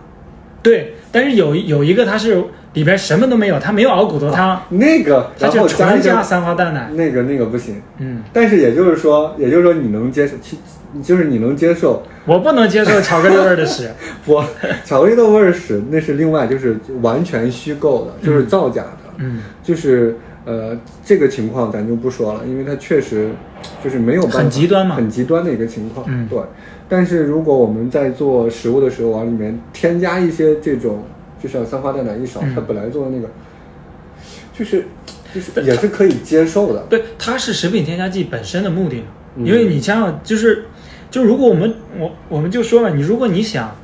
[0.62, 2.43] 对，但是有有一个它是
[2.74, 6.89] 里边什么都没有，它没有熬骨头汤，那个，它就纯加三花淡奶。
[6.95, 7.82] 那个那个不行。
[8.00, 10.58] 嗯，但是也就是说，也就是说你能接受，其
[11.02, 13.89] 就是你能接受，我不能接受巧克力味儿的屎。
[14.26, 14.43] 不，
[14.84, 20.17] 巧克力豆味儿屎那是另外，就是完全虚构的，就是造假的，嗯，就是
[20.49, 23.29] 呃这个情况咱就不说了，因为它确实
[23.83, 26.39] 就是没有办法很极端嘛很极端的一个情况，嗯对。
[26.88, 31.03] 但是如果我们在做食物的时候往里面添加一些这种，
[31.41, 33.29] 就像三花淡奶一勺，嗯它本来做的那个，
[34.57, 34.85] 就是
[35.31, 39.03] 就是也是可以接受的，对，它是食品添加剂本身的目的。
[39.35, 40.65] 嗯因为你想想，就是
[41.12, 43.75] 就如果我们我我们就说嘛，你如果你想，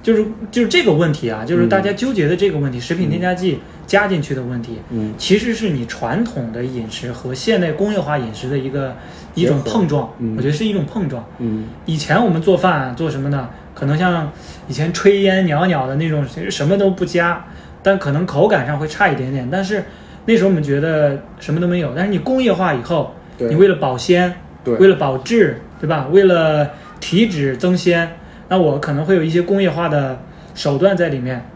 [0.00, 8.96] 就是就是这个问题啊，就是大家纠结的这个问题，食品添加剂加进去的问题，嗯其实是你传统的饮食和现代工业化饮食的一个
[9.34, 11.24] 一种碰撞，嗯我觉得是一种碰撞。
[11.38, 13.48] 嗯以前我们做饭做什么呢？
[13.74, 14.32] 可能像
[14.68, 17.44] 以前炊烟袅袅的那种，其实什么都不加，
[17.82, 19.48] 但可能口感上会差一点点。
[19.50, 19.84] 但是
[20.24, 21.92] 那时候我们觉得什么都没有。
[21.94, 26.08] 但是你工业化以后，你为了保鲜，对为了保质，对吧？
[26.10, 28.16] 为了体脂增鲜，
[28.48, 30.18] 那我可能会有一些工业化的
[30.54, 31.46] 手段在里面。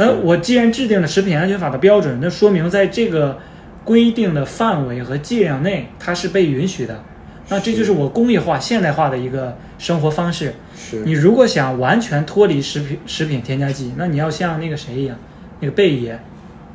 [0.00, 3.38] 是那我既然制定了食品安全法的标准，那说明在这个
[3.84, 7.02] 规定的范围和剂量内，它是被允许的。
[7.48, 10.54] 那这就是我工业化、现代化的一个生活方式。
[10.76, 15.16] 是你如果想完全脱离食品食品添加剂，那你要像那个谁一样，
[15.58, 16.18] 那个贝爷，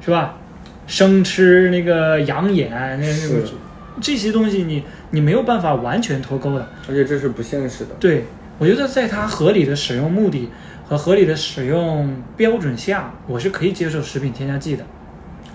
[0.04, 0.38] 是吧？
[0.86, 3.44] 生吃那个羊眼，那那个
[4.02, 6.68] 这些东西你你没有办法完全脱钩的。
[6.90, 7.96] 而且这是不现实的。
[8.00, 8.26] 对
[8.58, 10.50] 我觉得在它合理的使用目的
[10.88, 14.84] 和合理的使用标准下，我是可以接受食品添加剂的。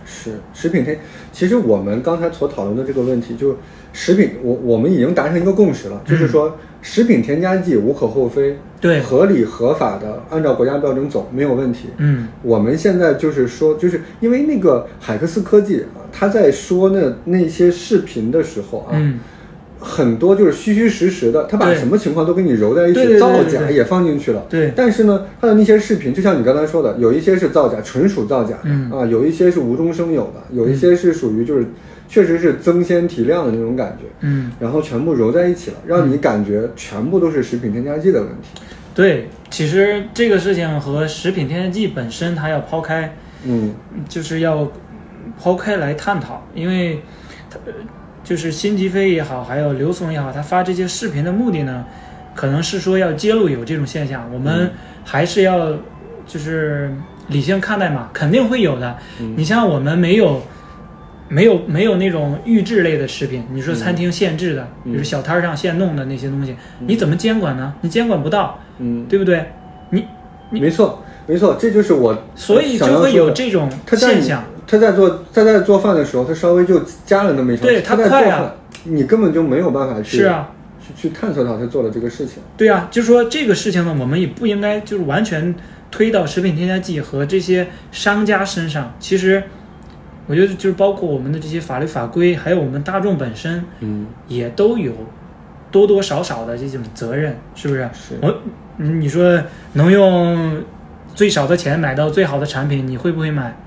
[0.05, 0.99] 是食品添，
[1.33, 3.57] 其实我们刚才所讨论的这个问题，就
[3.93, 11.90] 食品，我我们已经达成一个共识了，就是说食品添加剂无可厚非，对合理合法的按照国家标准走没有问题。
[11.99, 19.21] 嗯我们现在就是说，就是因为那个海克斯科技啊，他在说那那些视频的时候啊，嗯，
[19.81, 24.45] 很多就是虚虚实实的，他把什么情况都给你揉在一起，造假也放进去了。
[24.49, 24.73] 对。
[24.77, 28.90] 但是呢，他的那些视频，就像你刚才说的，有一些是造假，纯属造假的、嗯。
[28.90, 31.66] 啊，有一些是无中生有的，有一些是属于就是
[32.09, 38.61] 确实是增鲜提亮的那种感觉，嗯，然后全部揉在一起了，让你感觉全部都是食品添加剂的问题。
[38.95, 43.73] 对，其实这个事情和食品添加剂本身，它要抛开，嗯。
[44.09, 44.71] 就是要
[45.40, 47.01] 抛开来探讨，因为
[47.49, 47.73] 它呃
[48.31, 51.85] 就是辛吉飞也好，还有刘松也好，他发这些视频的目的呢，
[52.33, 54.71] 可能是说要揭露有这种现象，我们
[55.05, 55.73] 还是要
[56.29, 56.95] 就是
[57.27, 58.97] 理性看待嘛，肯定会有的。
[59.35, 60.40] 你像我们没有。
[61.33, 67.73] 没有没有那种预制类的食品，你说餐厅现制的，嗯比如小摊儿上现弄的那些东西，你怎么监管呢？
[67.83, 69.47] 你监管不到，嗯，对不对？
[69.90, 70.05] 你
[70.51, 74.43] 你没错没错，这就是我所以就会有这种现象。
[74.70, 78.54] 他在做他在做饭的时候，他稍微就加了那么一勺，对他他快啊在做饭，
[78.85, 82.37] 你根本就没有办法去是啊，去去探索到他做的这个事情。
[82.56, 85.52] 对啊，就是说这个事情呢，我们也不应该就是完全
[85.90, 88.94] 推到食品添加剂和这些商家身上。
[89.00, 89.42] 其实，
[90.28, 94.92] 我觉得就是包括我们的这些法律法规，还有我们大众本身，嗯，也都有
[95.72, 97.90] 多多少少的这种责任，是不是？
[97.92, 98.33] 是我，
[98.76, 99.37] 你说
[99.72, 100.62] 能用
[101.12, 103.61] 最少的钱买到最好的产品，你会不会买？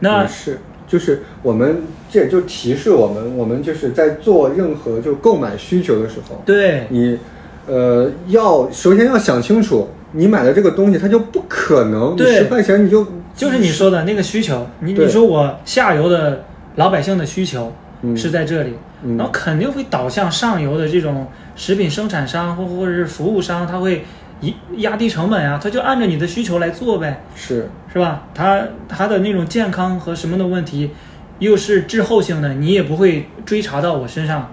[0.00, 7.18] 那也是，就是我们这也就提示我们，我们就是在做任何就购买需求的时候，对你
[7.66, 16.44] 呃要首先要想清楚，你买的这个东西它就不可能，你对十块钱你就就是你说的那个需求，你你说我下游的
[16.76, 24.04] 老百姓的需求嗯是在这里，嗯然后肯定会导向上游的这种食品生产商或或者是服务商，他会
[24.40, 28.28] 一压低成本呀，他就按照你的需求来做呗，是是吧？
[28.34, 30.90] 他他的那种健康和什么的问题，
[31.38, 34.50] 又是滞后性的，你也不会追查到我身上。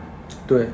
[0.48, 0.68] 对。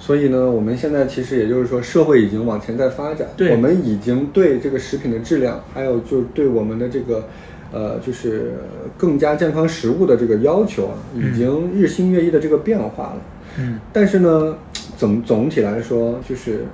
[0.00, 7.28] 所以呢，我们现在其实也就是说，社会已经往前在发展，对我们已经对这个食品的质量，还有就是对我们的这个，
[7.72, 8.54] 呃，就是
[8.96, 13.16] 更加健康食物的这个要求啊，已经日新月异的这个变化了。
[13.58, 14.56] 嗯但是呢，
[14.96, 16.64] 总总体来说，就是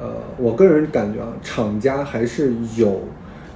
[0.00, 3.02] 呃，我个人感觉啊，厂家还是有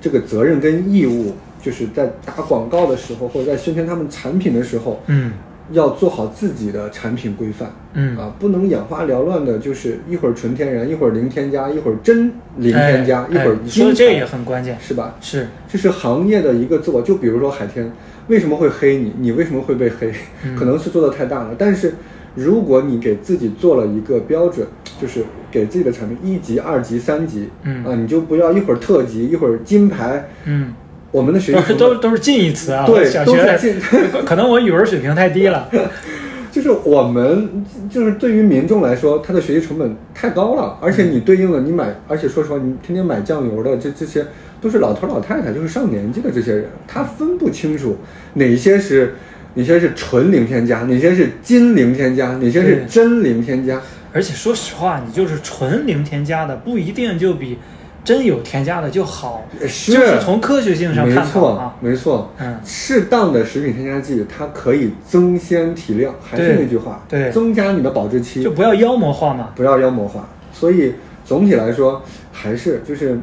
[0.01, 5.33] 这个责任跟义务，就是在打广告的时候，或者在宣传他们产品的时候，嗯
[5.71, 7.71] 要做好自己的产品规范。
[7.93, 15.17] 嗯啊，不能眼花缭乱的，就是一会儿纯天然，一会儿零添加，一会儿真零添加，哎一会儿哎你说的金牌这也很关键，是吧？
[15.21, 17.03] 是这是行业的一个自我。
[17.03, 17.93] 就比如说海天，
[18.29, 19.13] 为什么会黑你？
[19.19, 20.11] 你为什么会被黑？
[20.45, 21.55] 嗯可能是做的太大了。
[21.59, 21.97] 但是
[22.39, 24.65] 如果你给自己做了一个标准，
[25.01, 30.29] 就是给自己的产品一级、二级、三级，嗯啊，你就不要一会儿特级，一会儿金牌。
[30.45, 30.73] 嗯，
[31.11, 32.87] 我们的学习都都是近义词啊。
[32.87, 33.81] 对小都是学近
[34.25, 35.69] 可能我语文水平太低了。
[36.51, 44.25] 就是我们就是对于民众来说，他的学习成本太高了，而且你对应的你买，而且说实话，你天天买酱油的这这些
[44.61, 47.97] 都是老头老太太，就是上年纪的这些人，他分不清楚
[48.35, 49.15] 哪些是
[49.59, 53.81] 哪些是纯零添加，哪些是金零添加，哪些是真零添加。
[54.13, 57.59] 而且说实话，你就是纯零添加的，不一定就比
[58.05, 59.45] 真有添加的就好。
[59.67, 61.75] 是就是从科学性上没探讨错啊。
[61.81, 69.49] 没错，嗯适当的食品添加剂，它可以增鲜提亮，还是那句话，对增加你的保质期，就不要妖魔化嘛。
[69.57, 70.29] 不要妖魔化。
[70.53, 70.95] 所以
[71.25, 73.19] 总体来说，还是就是，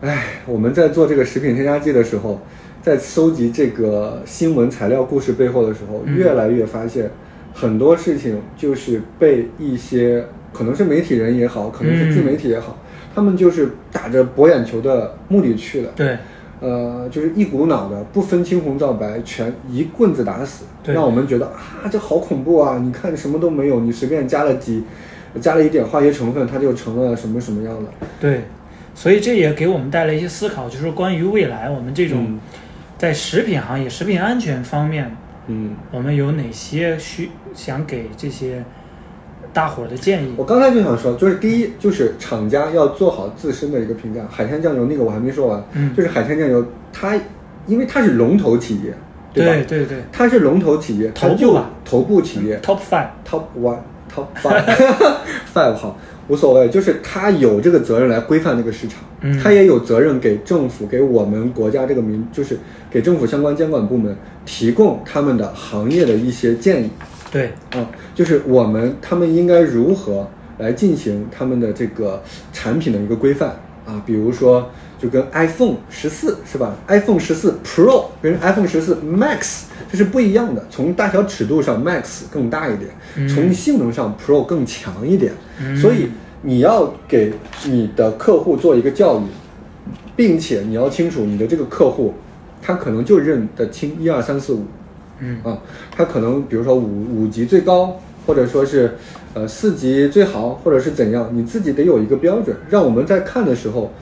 [0.00, 2.40] 哎，我们在做这个食品添加剂的时候，
[2.82, 7.08] 在收集这个新闻材料故事背后的时候，嗯越来越发现
[7.54, 12.76] 很多事情就是被一些可能是媒体人也好，可能是自媒体也好，
[13.14, 15.92] 他们就是打着博眼球的目的去了。
[15.94, 16.18] 对，
[16.60, 22.80] 呃，就是一股脑的不分青红皂白，全一棍子打死，对让我们觉得啊，这好恐怖啊！
[22.82, 24.82] 你看什么都没有，你随便加了几，
[25.40, 27.90] 加了一点化学成分，它就成了什么什么样的。
[28.20, 28.40] 对，
[28.92, 32.40] 所以这也给我们带来一些思考，就是关于未来我们这种嗯
[33.02, 35.10] 在食品行业、食品安全方面，
[35.48, 38.62] 嗯，我们有哪些需想给这些
[39.52, 40.44] 大伙儿的建议我？
[40.44, 44.20] 刚才就想说，就是第一，就是厂家要做好自身的一个评价。
[44.30, 47.18] 海天酱油那个我还没说完，嗯就是海天酱油，它
[47.66, 48.94] 因为它是龙头企业，
[49.34, 49.52] 对吧？
[49.52, 53.78] 对对对它是龙头企业，头部吧头部企业，，Top Five，Top One、
[54.14, 54.64] Top Five、
[55.54, 55.98] Five 好，
[56.28, 59.38] 无所谓，就是他有这个责任来规范这个市场，嗯。
[59.38, 62.58] 他也有责任给政府、给我们国家这个民，就是
[62.90, 66.90] 给政府相关监管部门提供他们的行业的一些建议。
[67.30, 72.22] 对，啊，就是我们他们应该如何来进行他们的这个
[72.52, 73.56] 产品的一个规范。
[73.84, 83.28] 啊，比如说就跟 iPhone 十四是吧？iPhone 十四 Pro 跟 iPhone 十四 Max 这是不一样的，从大小尺度上 Max 更大一点，嗯。
[83.28, 85.76] 从性能上 Pro 更强一点，嗯。
[85.76, 86.08] 所以
[86.40, 87.30] 你要给
[87.66, 89.24] 你的客户做一个教育，
[90.16, 92.14] 并且你要清楚你的这个客户，
[92.62, 94.64] 他可能就认得清一二三四五，
[95.18, 95.38] 嗯。
[95.42, 95.58] 啊，
[95.94, 98.96] 他可能比如说五五级最高，或者说是
[99.34, 103.92] 呃四级最好，或者是怎样，你自己得有一个标准，让我们在看的时候，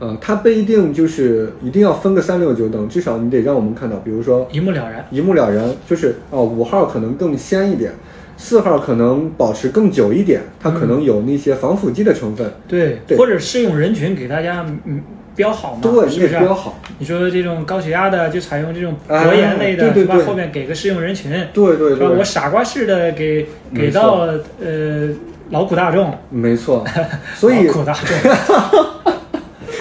[0.00, 5.06] 呃，它不一定就是一定要分个三六九等，至少你得让我们看到，比如说一目了然。
[5.10, 7.92] 一目了然，就是哦五号可能更鲜一点，
[8.36, 15.02] 四号可能保持更久一点，它可能有那些防腐剂的成分，对，对或者适用人群给大家嗯
[15.36, 16.80] 标好嘛，对，你是标好。
[16.98, 19.90] 你说这种高血压的就采用这种哎薄盐类的？
[19.92, 21.96] 对对对后面给个适用人群，对对？
[21.96, 24.28] 对我，傻瓜式的给给到
[24.60, 25.08] 呃
[25.50, 26.84] 劳苦大众，没错。
[27.34, 28.16] 所以劳苦大众，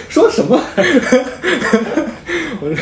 [0.09, 0.59] 说什么？
[2.61, 2.75] 我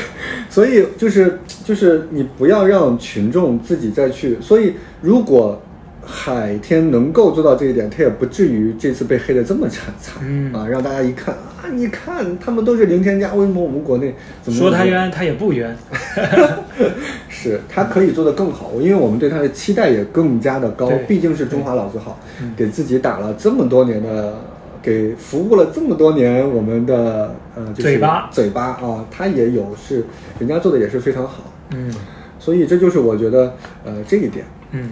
[0.50, 4.40] 所以就是就是你不要让群众自己再去。
[4.42, 5.62] 所以如果
[6.04, 10.66] 海天能够做到这一点，他也不至于这次被黑的这么惨惨、嗯啊！
[10.66, 15.76] 让大家一看啊，你看他们都是零添加，为什么我们国内怎么说他冤他也不冤，
[17.28, 24.34] 是他可以做得更好，因为我们对他的期待也更加的高，毕竟是中华老字号嗯，给自己打了这么多年的，
[24.88, 28.30] 给服务了这么多年我们的呃就是嘴巴。
[28.32, 30.06] 嘴巴啊，他也有是
[30.40, 31.94] 人家做的也是非常好，嗯。
[32.40, 34.92] 所以这就是我觉得呃这一点，嗯，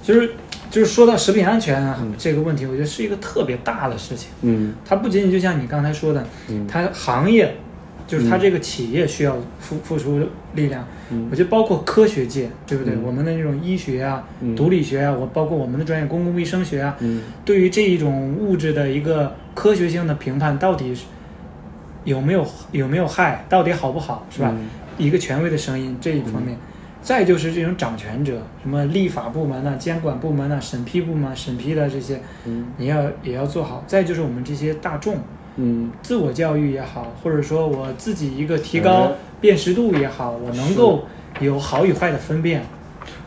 [0.00, 0.30] 其实
[0.70, 2.14] 就是说到食品安全啊、嗯。
[2.16, 4.30] 这个问题，我觉得是一个特别大的事情。
[4.42, 4.74] 嗯。
[4.84, 6.64] 它不仅仅就像你刚才说的，嗯。
[6.68, 7.56] 它行业
[8.06, 10.20] 就是它这个企业需要付付出
[10.54, 10.84] 力量。
[11.10, 12.94] 嗯我觉得包括科学界，对不对？
[12.94, 21.04] 嗯我们的那种医学啊、嗯毒理学啊，我包括我们的专业公共卫生学啊，嗯对于这一种物质的一个科学性的评判，到底是
[22.04, 24.50] 有没有有没有害，到底好不好，是吧？
[24.52, 26.56] 嗯一个权威的声音这一方面。
[27.02, 33.84] 再就是这种掌权者，什么立法部门呐、监管部门呐、审批部门、审批的这些，嗯你要也要做好。
[33.86, 35.18] 再就是我们这些大众，
[35.56, 35.90] 嗯。
[36.02, 39.12] 自我教育也好，或者说我自己一个提高哎。
[39.40, 41.04] 辨识度也好，我能够
[41.40, 42.62] 有好与坏的分辨。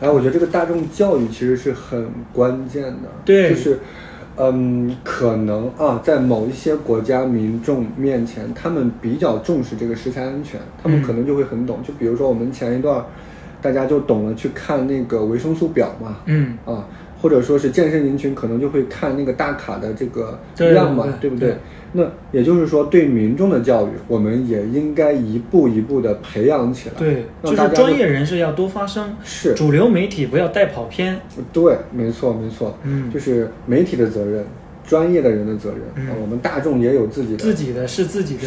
[0.00, 3.50] 哎，我觉得这个大众教育其实是很关键的，对。
[3.50, 3.78] 就是，
[4.36, 11.78] 嗯，可能啊，在某一些国家民众面前，他们比较重视这个食材安全，他们嗯可能就会很懂。
[11.86, 13.04] 就比如说我们前一段儿，
[13.62, 16.86] 大家就懂了去看那个维生素表嘛，嗯，啊，
[17.20, 21.56] 或者说是健身人群可能就会看那个大卡的这个对量嘛，对对不对？
[21.92, 26.94] 那也就是说，对民众的教育，我们也应该一步一步的培养起来。
[26.96, 31.20] 对，就是专业人士要多发声，是主流媒体不要带跑偏。
[31.52, 34.44] 对，没错，没错，嗯就是媒体的责任，
[34.86, 38.46] 专业的人的责任，我们大众也有自己的自己的是自己的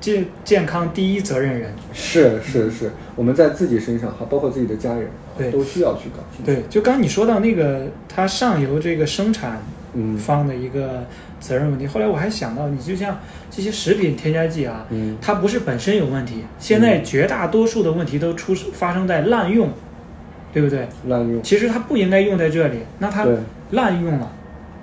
[0.00, 1.72] 健健康第一责任人。
[1.92, 5.50] 是是是，我们在自己身上哈，包括自己的家人，啊对。
[5.50, 6.46] 都需要去搞清楚。
[6.46, 9.62] 对，就刚你说到那个它上游这个生产
[9.94, 10.16] 嗯。
[10.16, 11.04] 方的一个
[11.40, 13.18] 责任问题，后来我还想到，你就像
[13.50, 15.16] 这些食品添加剂啊，嗯。
[15.20, 19.70] 它不是本身有问题，现在绝大多数的问题都出发生在滥用，
[20.52, 20.88] 对不对？
[21.06, 23.26] 滥用，其实它不应该用在这里，那它
[23.70, 24.32] 滥用了，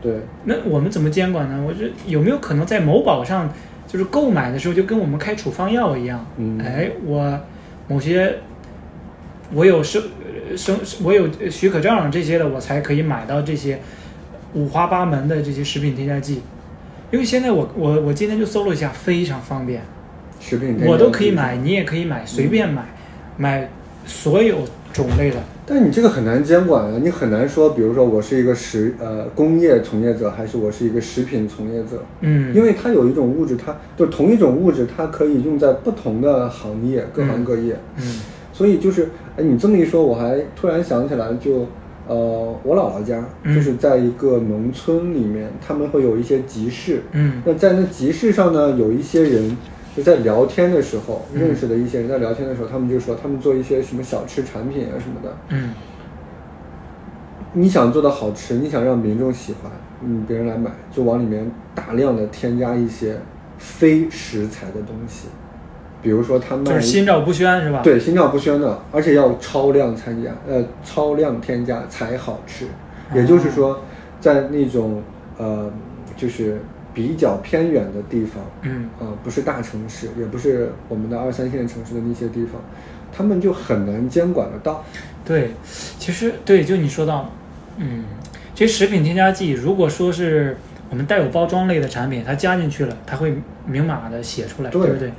[0.01, 1.63] 对，那我们怎么监管呢？
[1.65, 3.49] 我觉得有没有可能在某宝上，
[3.87, 6.59] 就是购买的时候就跟我们开处方药一样，嗯。
[6.59, 7.39] 哎，我
[7.87, 8.37] 某些
[9.53, 10.20] 我有生呃
[10.55, 13.79] 生我有许可证这些的，我才可以买到这些
[14.53, 16.41] 五花八门的这些食品添加剂。
[17.11, 19.81] 因为现在我我我今天就搜了一下，非常方便，
[20.39, 22.83] 食品我都可以买，你也可以买，随便买，
[23.35, 23.69] 买
[24.05, 24.59] 所有
[24.93, 25.37] 种类的。
[25.65, 37.77] 但你这个很难监管啊，你很难说，比如说我是一个食呃工业从业者，还是我是一个食品从业者，嗯，因为它有一种物质，它就同一种物质，它可以用在不同的行业，各行各业。
[37.97, 38.19] 嗯
[38.53, 41.65] 所以就是，哎，你这么一说，我还突然想起来就，
[42.07, 43.55] 呃，我姥姥家嗯。
[43.55, 47.01] 就是在一个农村里面，他们会有一些集市。
[47.11, 47.41] 嗯。
[47.45, 49.57] 那在那集市上呢，有一些人
[49.95, 51.39] 就在聊天的时候，嗯。
[51.41, 55.37] 认识的一些人在聊天的时候，他们就说他们做一些什么小吃产品啊什么的。
[55.49, 55.73] 嗯。
[57.53, 59.69] 你想做的好吃，你想让民众喜欢，
[60.01, 63.17] 嗯，别人来买，就往里面大量的添加一些
[63.57, 65.27] 非食材的东西，
[66.01, 72.65] 比如说他卖就是心照不宣是吧？，对，心照不宣的，而且要超量参加，呃，超量添加才好吃。
[73.13, 73.81] 也就是说，
[74.19, 75.03] 在那种
[75.37, 75.69] 呃，
[76.15, 76.61] 就是
[76.93, 82.61] 比较偏远的地方，嗯啊、不是大城市，也不是我们的二三线城市的那些地方，
[83.11, 84.83] 他们就很难监管得到。
[85.25, 85.51] 对，
[85.99, 87.29] 其实对，就你说到，
[87.77, 88.05] 嗯，
[88.55, 90.57] 这些食品添加剂，如果说是
[90.89, 93.35] 我们带有包装类的产品，它加进去了，它会
[93.65, 95.11] 明码的写出来，对不对？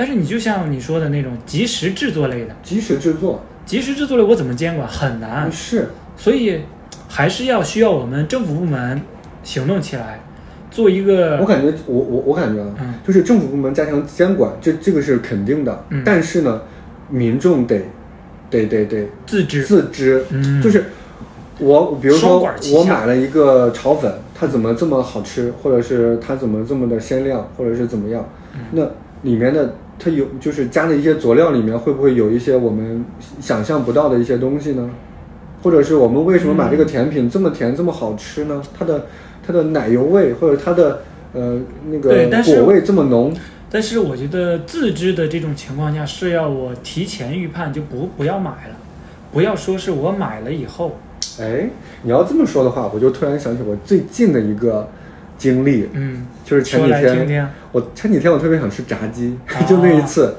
[0.00, 3.42] 但是你就像你说的那种即时制作类的，即时制作。
[3.66, 4.88] 即时制作类我怎么监管？
[4.88, 6.62] 很难，是，所以
[7.06, 8.98] 还是要需要我们政府部门
[9.42, 10.22] 行动起来，
[10.70, 12.94] 做一个我感觉我我我感觉啊，嗯。
[13.06, 15.84] 就是政府部门加强监管，这这个是肯定的。
[15.90, 16.02] 嗯。
[16.02, 16.62] 但是呢，
[17.10, 17.82] 民众得
[18.48, 19.62] 得得得自知。
[19.64, 20.62] 自知，嗯。
[20.62, 20.86] 就是
[21.58, 22.78] 我比如双说管齐下。
[22.78, 28.60] 我买了一个炒粉，它怎么这么好吃，或者是它怎么这么的鲜亮，或者是怎么样，嗯。
[28.70, 28.82] 那
[29.22, 33.04] 里面的它有就是加的一些佐料里面会不会有一些我们
[33.40, 34.90] 想象不到的一些东西呢？
[35.62, 38.62] 或者是我们为什么买这个甜品这么甜这么好吃呢？
[38.78, 39.06] 它的
[39.46, 41.02] 它的奶油味或者它的
[41.34, 43.30] 呃那个果味这么浓，
[43.70, 48.76] 但是我觉得自制的这种情况下是要我提前预判，就不不要买了，
[49.32, 50.96] 不要说是我买了以后，
[51.38, 51.68] 哎，
[52.02, 54.88] 你要这么说的话，我就突然想起我最近的一个
[55.40, 57.48] 经历，嗯，就是前几天，听听。
[57.72, 60.34] 我前几天我特别想吃炸鸡，啊 就那一次，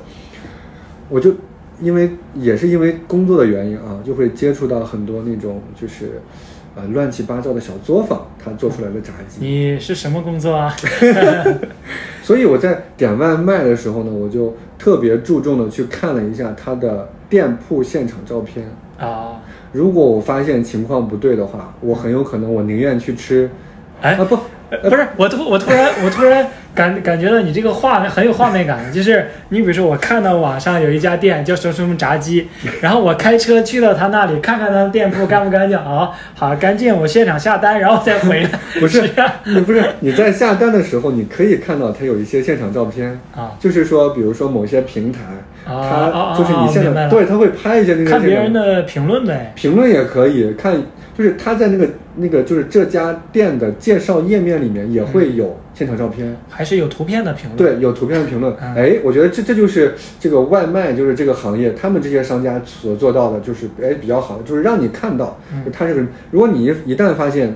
[1.09, 1.33] 我就
[1.81, 6.21] 因为也是因为工作的原因啊，就会接触到很多那种就是
[6.75, 9.43] 呃乱七八糟的小作坊，他做出来的炸鸡。
[9.43, 10.71] 你是什么工作啊？
[12.21, 18.69] 所以我在点外卖的时候呢，我就特别注重的去看了一下他的店铺现场照片。
[18.99, 19.41] 啊，
[19.71, 23.49] 如果我发现情况不对的话，我很有可能我宁愿去吃，
[23.99, 24.41] 哎啊不，呃
[24.83, 32.47] 不是，我突我突然我突然感感觉到你这个画面很有画面感，就是你比如说我看到网上有一家店叫什么什么炸鸡，
[32.79, 38.49] 然后我开车去到他那里看看他的店铺干不干净啊，好干净，我现场下单，然后再回来。
[38.79, 39.01] 不是
[39.43, 45.19] 你不是你在下单的时候，你可以看到他有一些现场照片，啊就是说，比如说某些平台，
[45.65, 49.51] 啊啊它就是你现在对，他会拍一些那个看别人的评论呗。
[49.53, 50.81] 评论也可以看，
[51.17, 56.35] 就是他在那个那个就是这家店的介绍页面里面也会有现场照片。
[56.49, 57.57] 还是有图片的评论。
[57.57, 58.75] 对，有图片的评论，嗯。
[58.75, 65.39] 哎，我觉得这这就是这个外卖，就是这个行业，他们这些商家所做到的，就是哎比较好的，就是让你看到，
[65.71, 66.01] 他这个，
[66.31, 67.55] 如果你一一旦发现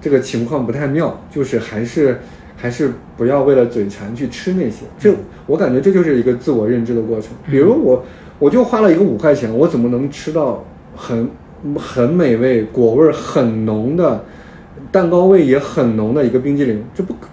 [0.00, 2.18] 这个情况不太妙，就是还是
[2.56, 5.14] 还是不要为了嘴馋去吃那些，这
[5.46, 7.30] 我感觉这就是一个自我认知的过程。
[7.50, 8.04] 比如我
[8.38, 11.28] 我就花了一个五块钱，我怎么能吃到很
[11.78, 14.24] 很美味、果味很浓的
[14.90, 16.82] 蛋糕味也很浓的一个冰激凌？
[16.94, 17.28] 这不可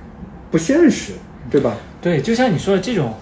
[0.51, 1.13] 不现实，
[1.49, 1.75] 对吧？
[2.01, 3.13] 对，就像你说的这种，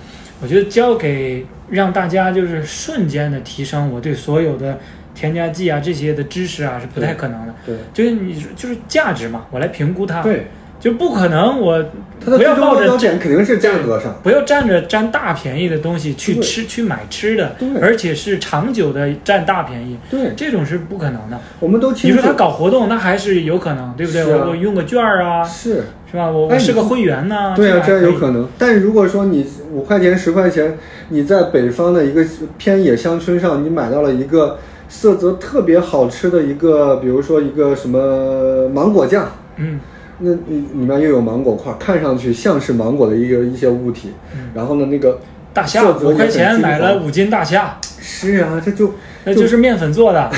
[0.41, 4.77] 我觉得交给让大家就是瞬间的提升我对所有的
[5.13, 7.53] 添加剂啊这些的知识啊是不太可能的。
[7.65, 10.47] 对就是你就是价值嘛，我来评估它。，对，
[10.85, 11.83] 就不可能我
[12.23, 14.13] 不要抱着肯定是价格上。
[14.21, 21.39] 不要占着占大便宜的东西去吃去买吃的对，而且是长久的占大便宜，对，这种是不可能的。
[21.59, 22.15] 我们都清楚。
[22.15, 24.21] 你说他搞活动，那还是有可能，对不对？
[24.21, 26.29] 啊我我用个券儿啊，是，是吧？
[26.29, 28.47] 我是个会员呐、对啊，这样有可能。
[28.59, 30.77] 但如果说你五块钱、十块钱，
[31.09, 32.23] 你在北方的一个
[32.59, 39.27] 偏野乡村上，你买到了一个色泽特别好吃的一个，比如说一个什么芒果酱，
[39.57, 39.79] 嗯
[40.19, 44.11] 那里里面又有芒果块，看上去像是芒果的一个一些物体。
[44.35, 45.19] 嗯，然后呢，那个
[45.53, 48.93] 大虾五块钱买了五斤大虾，是啊，这就
[49.23, 50.31] 那就是面粉做的。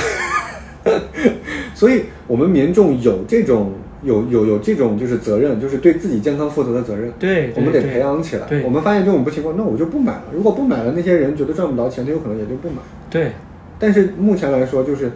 [1.76, 3.74] 所以我们民众有这种
[4.04, 7.12] 有有有这种就是责任，就是对自己健康负责的责任。
[7.20, 8.48] 对，我们得培养起来。
[8.48, 10.24] 对我们发现这种不情况，那我就不买了。
[10.34, 12.78] 如果不买了，那些人觉得赚不着钱，他有可能也就不买。
[13.10, 13.34] 对，
[13.78, 15.12] 但是目前来说，就是，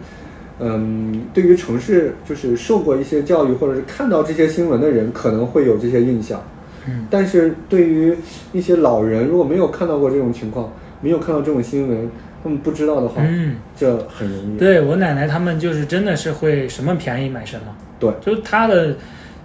[0.62, 6.42] 嗯，对于城市就是受过一些教育或者是看到这些新闻的人，可能会有这些印象。
[6.86, 8.16] 嗯，但是对于
[8.52, 12.10] 一些老人，如果没有看到过这种情况，没有看到这种新闻，
[12.42, 14.58] 他们不知道的话，嗯，这很容易。
[14.58, 18.96] 对我奶奶他们就是真的是会什么便宜买什么，对就是她的。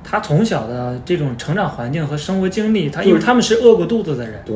[0.09, 4.55] 他从小的这种成长环境和生活经历，他因为他们是饿过肚子的人，对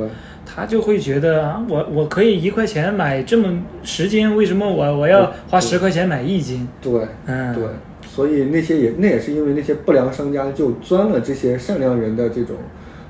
[0.54, 6.68] 她就会觉得啊，我我可以一块钱买这么十斤，为什么我我要花十块钱买一斤？
[6.82, 7.64] 对嗯，对，
[8.06, 12.58] 所以那些也那也是因为那些不良商家就钻了这些善良人的这种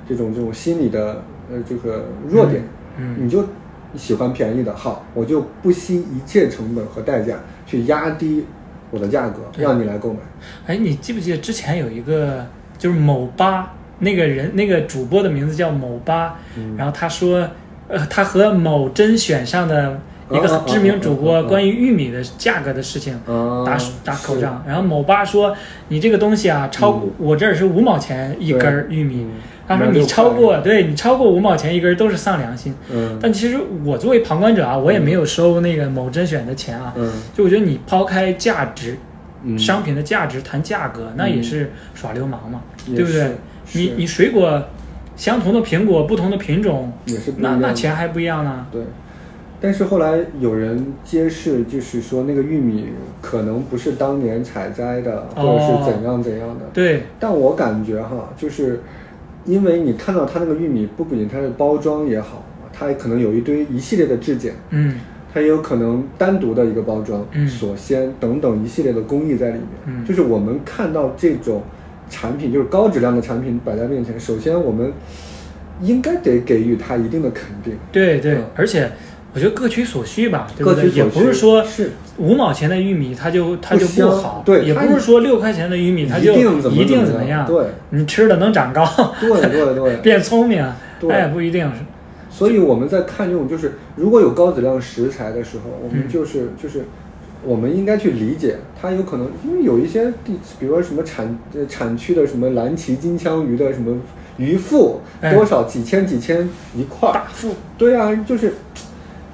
[0.08, 2.62] 这种这种心理的呃这个弱点，
[2.98, 3.44] 嗯你就
[3.96, 8.46] 喜欢便宜的，好，我就不惜一切成本和代价去压低
[8.90, 10.20] 我的价格，让你来购买。
[10.66, 12.46] 哎，你记不记得之前有一个
[12.78, 16.76] 就是某八那个人那个主播的名字叫某八，嗯。
[16.76, 17.48] 然后他说，
[17.88, 20.00] 呃，他和某甄选上的
[20.30, 25.56] 一个知名主播关于玉米的价格的事情啊打打口仗，然后某八说
[25.88, 27.10] 你这个东西啊超嗯。
[27.18, 29.22] 我这儿是五毛钱一根儿玉米。
[29.22, 29.30] 嗯，
[29.68, 32.74] 他说你超过对你超过五毛钱一根儿都是丧良心。
[32.90, 33.18] 嗯。
[33.22, 37.12] 但其实我作为旁观者啊，我也没有收那个某甄选的钱啊，嗯。
[37.34, 38.98] 就我觉得你抛开价值，
[39.44, 39.58] 嗯。
[39.58, 43.36] 商品的价值谈价格，那也是耍流氓嘛，也对不对
[43.74, 44.62] 你你水果
[45.16, 48.66] 相同的苹果，不同的品种，也是不一样那钱还不一样呢。
[48.72, 48.82] 对，
[49.60, 52.86] 但是后来有人揭示，就是说那个玉米
[53.20, 56.64] 可能不是当年采摘的，或者哦是怎样怎样的。
[56.72, 58.80] 对，但我感觉哈，就是
[59.44, 64.98] 因为你看到它那个玉米，不仅它的包装也好，它可能有一堆一系列的质检，嗯
[65.34, 69.66] 它也有可能单独的一个包装、嗯锁鲜等等一系列的工艺在里面。
[69.86, 71.62] 嗯就是我们看到这种
[72.12, 74.92] 产品，就是高质量的产品摆在面前，首先我们
[75.80, 77.74] 应该得给予它一定的肯定。
[77.90, 78.92] 对对嗯，而且
[79.34, 80.90] 我觉得各取所需吧，对不对？
[80.90, 86.70] 也不是说是五毛钱的玉米它就它就不好，对也不是说六块钱的玉米它就一定怎
[87.16, 88.84] 么样，对你吃的能长高，
[89.18, 89.96] 对对对。
[90.04, 90.62] 变聪明，
[91.00, 91.80] 对那也不一定是。
[92.30, 96.84] 所以我们在看这种，就是如果有高质量食材的时候，我们嗯就是、就是，
[97.44, 103.96] 我们应该去理解它有可能，因为有一些地，比如说什么产呃产区的什么蓝鳍金枪鱼的什么
[104.36, 108.54] 鱼腹，哎多少几千几千一块儿，大腹，对啊，就是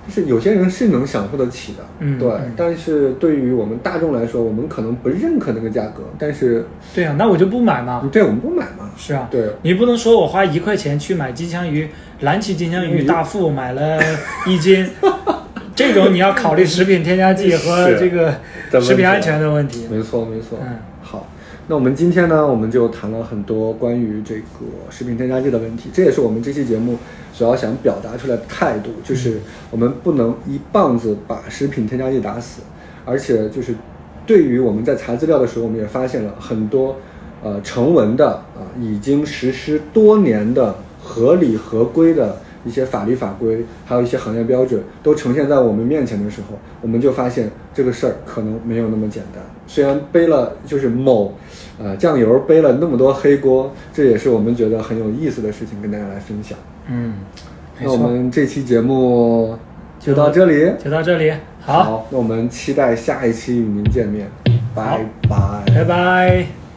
[0.06, 8.08] 就是有些人是能享受得起的，对，嗯对但是对于我们大众来说，我们可能不认可那个价格，但是对啊，那我就不买嘛。
[8.10, 9.50] 对我们不买嘛，是啊，对。
[9.62, 11.88] 你不能说我花一块钱去买金枪鱼、
[12.20, 14.00] 蓝鳍金枪鱼嗯大腹买了
[14.46, 14.88] 一斤，
[15.78, 18.34] 这种你要考虑食品添加剂和 这个
[18.80, 19.86] 食品安全的问题。
[19.88, 20.58] 没错，没错。
[20.60, 21.28] 嗯好，
[21.68, 26.96] 那我们今天呢，我们就谈了很多关于这个食品添加剂的问题，这也是我们这期节目
[27.32, 29.38] 主要想表达出来的态度，就是
[29.70, 32.62] 我们不能一棒子把食品添加剂打死，
[33.04, 33.72] 而且就是
[34.26, 36.96] 对于我们在查资料的时候，我们也发现了很多
[37.44, 49.42] 呃成文的啊、已经实施多年的合理合规的一些法律法规，还有一些行业标准，都呈现在我们面前的时候，我们就发现这个事儿可能没有那么简单。
[49.66, 51.34] 虽然背了就是某
[51.78, 56.58] 呃酱油背了那么多黑锅，这也是我们觉得很有意思的事情，跟大家来分享。
[56.88, 57.14] 嗯，
[57.80, 59.56] 那我，们这期节目
[60.00, 64.26] 就到这里，就到这里，好，那我们期待下一期与您见面，
[64.74, 65.62] 拜拜。
[65.74, 66.67] 拜拜。